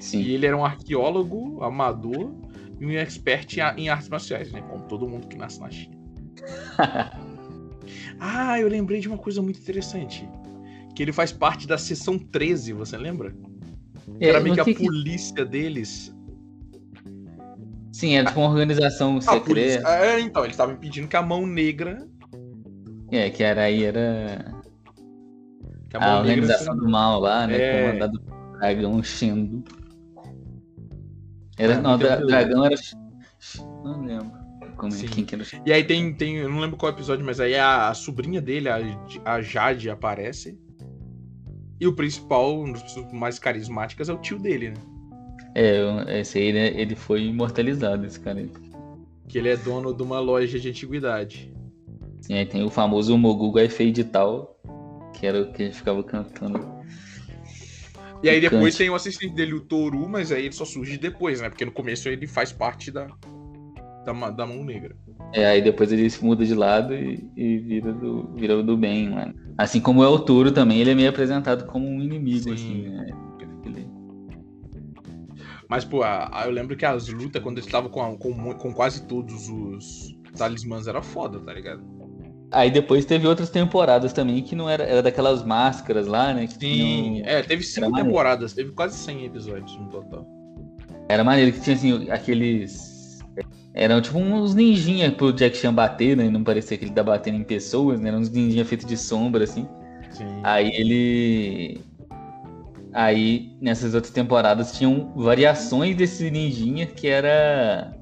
Sim. 0.00 0.22
E 0.22 0.32
ele 0.32 0.46
era 0.46 0.56
um 0.56 0.64
arqueólogo 0.64 1.62
amador 1.62 2.32
e 2.80 2.86
um 2.86 2.90
expert 2.92 3.58
em 3.76 3.88
artes 3.88 4.08
marciais, 4.08 4.52
né? 4.52 4.62
Como 4.62 4.84
todo 4.84 5.08
mundo 5.08 5.26
que 5.26 5.36
nasce 5.36 5.60
na 5.60 5.70
China. 5.70 5.98
Ah, 8.20 8.58
eu 8.58 8.68
lembrei 8.68 9.00
de 9.00 9.08
uma 9.08 9.18
coisa 9.18 9.40
muito 9.40 9.60
interessante. 9.60 10.28
Que 10.94 11.02
ele 11.02 11.12
faz 11.12 11.32
parte 11.32 11.66
da 11.66 11.78
seção 11.78 12.18
13, 12.18 12.72
você 12.72 12.96
lembra? 12.96 13.34
É, 14.20 14.28
Era 14.28 14.40
meio 14.40 14.54
que 14.54 14.60
a 14.60 14.64
polícia 14.64 15.44
deles. 15.44 16.14
Sim, 17.92 18.14
era 18.14 18.28
tipo 18.28 18.40
uma 18.40 18.50
organização 18.50 19.20
secreta. 19.20 19.88
É, 19.88 20.20
então, 20.20 20.42
eles 20.44 20.54
estavam 20.54 20.74
impedindo 20.74 21.08
que 21.08 21.16
a 21.16 21.22
mão 21.22 21.46
negra. 21.46 22.06
É, 23.10 23.30
que 23.30 23.42
era 23.42 23.62
aí, 23.62 23.84
era. 23.84 24.54
A, 25.94 26.12
a 26.12 26.18
organização 26.20 26.74
negra... 26.74 26.86
do 26.86 26.90
mal 26.90 27.20
lá, 27.20 27.46
né? 27.46 27.56
É... 27.56 27.86
Comandado 27.86 28.20
por 28.20 28.58
dragão 28.58 29.02
Shendo. 29.02 29.64
Era, 31.56 31.78
ah, 31.78 31.80
não, 31.80 31.94
o 31.94 31.98
dragão 31.98 32.64
era. 32.64 32.76
Não 33.84 34.02
lembro. 34.02 34.37
Como 34.78 34.94
é, 34.94 34.98
quem 35.08 35.24
que 35.24 35.34
era? 35.34 35.44
E 35.66 35.72
aí 35.72 35.82
tem, 35.82 36.14
tem. 36.14 36.36
Eu 36.36 36.48
não 36.48 36.60
lembro 36.60 36.76
qual 36.76 36.92
episódio, 36.92 37.26
mas 37.26 37.40
aí 37.40 37.56
a, 37.56 37.88
a 37.88 37.94
sobrinha 37.94 38.40
dele, 38.40 38.68
a, 38.68 38.78
a 39.24 39.42
Jade, 39.42 39.90
aparece. 39.90 40.56
E 41.80 41.86
o 41.86 41.92
principal, 41.92 42.60
um 42.60 42.72
dos 42.72 42.82
mais 43.12 43.38
carismáticas, 43.38 44.08
é 44.08 44.12
o 44.12 44.18
tio 44.18 44.38
dele, 44.38 44.70
né? 44.70 44.76
É, 45.54 46.20
esse 46.20 46.38
aí, 46.38 46.52
né, 46.52 46.68
ele 46.80 46.94
foi 46.94 47.24
imortalizado, 47.24 48.06
esse 48.06 48.18
cara 48.20 48.38
aí. 48.38 48.50
Que 49.28 49.38
ele 49.38 49.48
é 49.48 49.56
dono 49.56 49.92
de 49.92 50.02
uma 50.02 50.20
loja 50.20 50.58
de 50.58 50.68
antiguidade. 50.68 51.52
Sim, 52.20 52.34
aí 52.34 52.46
tem 52.46 52.62
o 52.62 52.70
famoso 52.70 53.16
Moguga 53.18 53.64
é 53.64 53.68
feio 53.68 53.92
de 53.92 54.04
tal, 54.04 54.60
que 55.12 55.26
era 55.26 55.42
o 55.42 55.52
que 55.52 55.64
gente 55.64 55.76
ficava 55.76 56.02
cantando. 56.04 56.78
E 58.22 58.28
aí 58.28 58.40
depois 58.40 58.76
tem 58.76 58.90
o 58.90 58.94
assistente 58.94 59.34
dele, 59.34 59.54
o 59.54 59.60
Toru, 59.60 60.08
mas 60.08 60.32
aí 60.32 60.46
ele 60.46 60.54
só 60.54 60.64
surge 60.64 60.98
depois, 60.98 61.40
né? 61.40 61.48
Porque 61.48 61.64
no 61.64 61.72
começo 61.72 62.08
ele 62.08 62.26
faz 62.26 62.50
parte 62.50 62.90
da, 62.90 63.06
da, 64.12 64.30
da 64.30 64.46
mão 64.46 64.64
negra. 64.64 64.96
É, 65.32 65.46
aí 65.46 65.62
depois 65.62 65.92
ele 65.92 66.08
se 66.08 66.24
muda 66.24 66.44
de 66.44 66.54
lado 66.54 66.94
e, 66.94 67.30
e 67.36 67.58
vira, 67.58 67.92
do, 67.92 68.32
vira 68.34 68.62
do 68.62 68.76
bem, 68.76 69.10
mano. 69.10 69.34
Assim 69.56 69.80
como 69.80 70.02
é 70.02 70.08
o 70.08 70.18
Touro 70.18 70.52
também, 70.52 70.78
ele 70.78 70.90
é 70.90 70.94
meio 70.94 71.10
apresentado 71.10 71.66
como 71.66 71.86
um 71.86 72.00
inimigo, 72.00 72.44
Sim. 72.44 72.52
assim, 72.54 72.88
né? 72.88 73.06
Mas, 75.68 75.84
pô, 75.84 76.02
a, 76.02 76.30
a, 76.32 76.46
eu 76.46 76.50
lembro 76.50 76.74
que 76.74 76.86
as 76.86 77.08
lutas, 77.08 77.42
quando 77.42 77.58
ele 77.58 77.66
estava 77.66 77.90
com, 77.90 78.16
com, 78.16 78.54
com 78.54 78.72
quase 78.72 79.06
todos 79.06 79.50
os 79.50 80.16
talismãs, 80.36 80.86
era 80.86 81.02
foda, 81.02 81.38
tá 81.40 81.52
ligado? 81.52 81.84
Aí 82.50 82.70
depois 82.70 83.04
teve 83.04 83.26
outras 83.26 83.50
temporadas 83.50 84.14
também 84.14 84.42
que 84.42 84.56
não 84.56 84.70
era, 84.70 84.82
era 84.84 85.02
daquelas 85.02 85.44
máscaras 85.44 86.06
lá, 86.06 86.32
né? 86.32 86.46
Sim, 86.46 87.20
é, 87.26 87.42
teve 87.42 87.62
cinco 87.62 87.92
temporadas, 87.92 88.54
teve 88.54 88.72
quase 88.72 88.96
100 88.96 89.26
episódios 89.26 89.76
no 89.76 89.90
total. 89.90 90.26
Era 91.10 91.22
maneiro 91.22 91.52
que 91.52 91.60
tinha 91.60 91.76
assim, 91.76 92.10
aqueles 92.10 92.97
eram 93.78 94.00
tipo 94.00 94.18
uns 94.18 94.54
ninjinha 94.54 95.12
pro 95.12 95.32
Jack 95.32 95.56
Chan 95.56 95.72
bater, 95.72 96.16
né? 96.16 96.28
Não 96.28 96.42
parecia 96.42 96.76
que 96.76 96.84
ele 96.84 96.92
tá 96.92 97.02
batendo 97.02 97.36
em 97.38 97.44
pessoas, 97.44 98.00
né? 98.00 98.08
Eram 98.08 98.18
uns 98.18 98.28
ninjinha 98.28 98.64
feitos 98.64 98.84
de 98.84 98.96
sombra, 98.96 99.44
assim. 99.44 99.66
Sim. 100.10 100.40
Aí 100.42 100.68
ele. 100.74 101.80
Aí, 102.92 103.56
nessas 103.60 103.94
outras 103.94 104.12
temporadas, 104.12 104.76
tinham 104.76 105.12
variações 105.14 105.94
desse 105.94 106.28
ninjinha 106.28 106.86
que 106.86 107.06
era. 107.06 107.94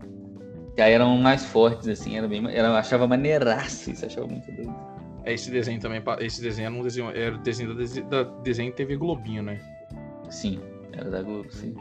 Que 0.74 0.80
aí 0.80 0.92
eram 0.92 1.16
mais 1.18 1.44
fortes, 1.44 1.88
assim, 1.88 2.16
era 2.16 2.26
bem. 2.26 2.42
Era, 2.50 2.78
achava 2.78 3.06
maneiraço, 3.06 3.90
isso 3.90 4.06
achava 4.06 4.26
muito 4.26 4.50
doido. 4.52 4.74
É, 5.24 5.34
esse 5.34 5.50
desenho 5.50 5.78
também. 5.78 6.02
Esse 6.20 6.40
desenho 6.40 6.66
era 6.66 6.74
um 6.74 6.82
desenho. 6.82 7.10
Era 7.10 7.34
o 7.34 7.38
desenho 7.38 7.74
da, 7.74 8.22
da 8.22 8.30
desenho 8.40 8.72
TV 8.72 8.96
Globinho, 8.96 9.42
né? 9.42 9.60
Sim, 10.30 10.58
era 10.92 11.10
da 11.10 11.22
Globo, 11.22 11.52
sim. 11.52 11.74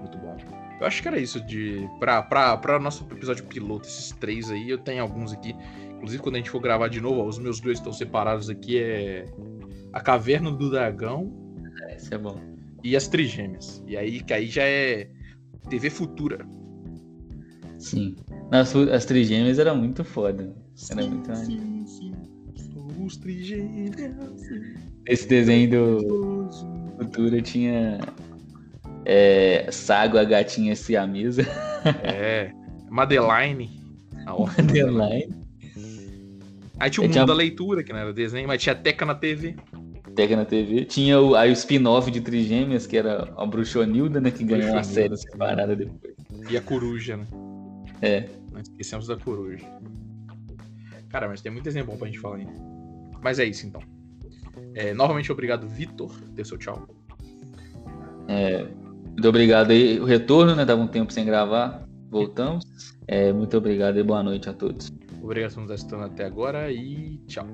Muito 0.00 0.16
bom. 0.18 0.63
Eu 0.80 0.86
acho 0.86 1.00
que 1.00 1.08
era 1.08 1.18
isso 1.18 1.40
de. 1.40 1.88
Pra, 1.98 2.22
pra, 2.22 2.56
pra 2.56 2.78
nosso 2.78 3.06
episódio 3.10 3.44
piloto, 3.44 3.86
esses 3.86 4.10
três 4.12 4.50
aí, 4.50 4.68
eu 4.68 4.78
tenho 4.78 5.02
alguns 5.02 5.32
aqui. 5.32 5.54
Inclusive, 5.96 6.22
quando 6.22 6.34
a 6.34 6.38
gente 6.38 6.50
for 6.50 6.60
gravar 6.60 6.88
de 6.88 7.00
novo, 7.00 7.20
ó, 7.20 7.26
os 7.26 7.38
meus 7.38 7.60
dois 7.60 7.78
estão 7.78 7.92
separados 7.92 8.50
aqui. 8.50 8.78
É. 8.78 9.24
A 9.92 10.00
Caverna 10.00 10.50
do 10.50 10.70
Dragão. 10.70 11.32
É, 11.88 11.96
esse 11.96 12.12
é 12.12 12.18
bom. 12.18 12.40
E 12.82 12.96
as 12.96 13.08
Trigêmeas. 13.08 13.82
E 13.86 13.96
aí, 13.96 14.20
que 14.20 14.32
aí 14.32 14.46
já 14.46 14.64
é 14.64 15.08
TV 15.68 15.88
futura. 15.88 16.46
Sim. 17.78 18.16
Nas, 18.50 18.74
as 18.74 19.04
Trigêmeas 19.04 19.58
era 19.58 19.74
muito 19.74 20.04
foda. 20.04 20.54
Era 20.90 21.02
sim, 21.02 21.08
muito 21.08 21.36
sim, 21.36 21.86
sim. 21.86 22.12
Somos 22.72 23.16
trigêmeas. 23.16 23.94
Esse 25.06 25.28
desenho 25.28 25.70
do 25.70 26.48
Futura 26.96 27.40
tinha 27.42 27.98
é, 29.04 29.68
Sago, 29.70 30.18
a 30.18 30.24
gatinha 30.24 30.74
siamesa. 30.74 31.42
É. 32.02 32.50
Madeline. 32.88 33.70
A 34.24 34.32
Madeline. 34.32 35.44
Aí 36.80 36.90
tinha 36.90 37.02
o 37.02 37.04
mundo 37.04 37.12
tinha... 37.12 37.26
da 37.26 37.34
leitura, 37.34 37.84
que 37.84 37.92
não 37.92 38.00
era 38.00 38.10
desenho, 38.10 38.48
mas 38.48 38.62
tinha 38.62 38.74
Teca 38.74 39.04
na 39.04 39.14
TV. 39.14 39.54
Teca 40.14 40.34
na 40.34 40.46
TV. 40.46 40.86
Tinha 40.86 41.20
o, 41.20 41.34
aí 41.34 41.50
o 41.50 41.52
spin-off 41.52 42.10
de 42.10 42.22
Trigêmeas, 42.22 42.86
que 42.86 42.96
era 42.96 43.30
a 43.36 43.44
Bruxonilda, 43.44 44.18
né? 44.18 44.30
Que 44.30 44.44
ganhou 44.44 44.72
uma 44.72 44.82
série 44.82 45.14
separada 45.16 45.76
depois. 45.76 46.14
E 46.48 46.56
a 46.56 46.60
Coruja, 46.62 47.18
né? 47.18 47.26
É. 48.00 48.28
Não 48.50 48.60
esquecemos 48.60 49.06
da 49.06 49.16
Coruja. 49.16 49.64
Cara, 51.10 51.28
mas 51.28 51.42
tem 51.42 51.52
muito 51.52 51.64
desenho 51.64 51.84
bom 51.84 51.96
pra 51.96 52.06
gente 52.06 52.18
falar 52.18 52.36
ainda. 52.36 52.52
Mas 53.22 53.38
é 53.38 53.44
isso, 53.44 53.66
então. 53.66 53.82
É, 54.74 54.94
novamente, 54.94 55.30
obrigado, 55.30 55.68
Vitor. 55.68 56.12
Dê 56.30 56.44
seu 56.44 56.58
tchau. 56.58 56.88
É, 58.28 58.66
muito 59.14 59.28
obrigado 59.28 59.70
aí. 59.70 59.98
O 60.00 60.04
retorno, 60.04 60.54
né? 60.54 60.66
Tava 60.66 60.82
um 60.82 60.88
tempo 60.88 61.12
sem 61.12 61.24
gravar. 61.24 61.86
Voltamos. 62.10 62.64
É, 63.06 63.32
muito 63.32 63.56
obrigado 63.56 63.98
e 63.98 64.02
boa 64.02 64.22
noite 64.22 64.48
a 64.48 64.52
todos. 64.52 64.92
Obrigado 65.22 65.54
por 65.54 65.62
nos 65.62 65.70
assistindo 65.70 66.02
até 66.02 66.24
agora 66.24 66.70
e 66.70 67.18
tchau. 67.26 67.46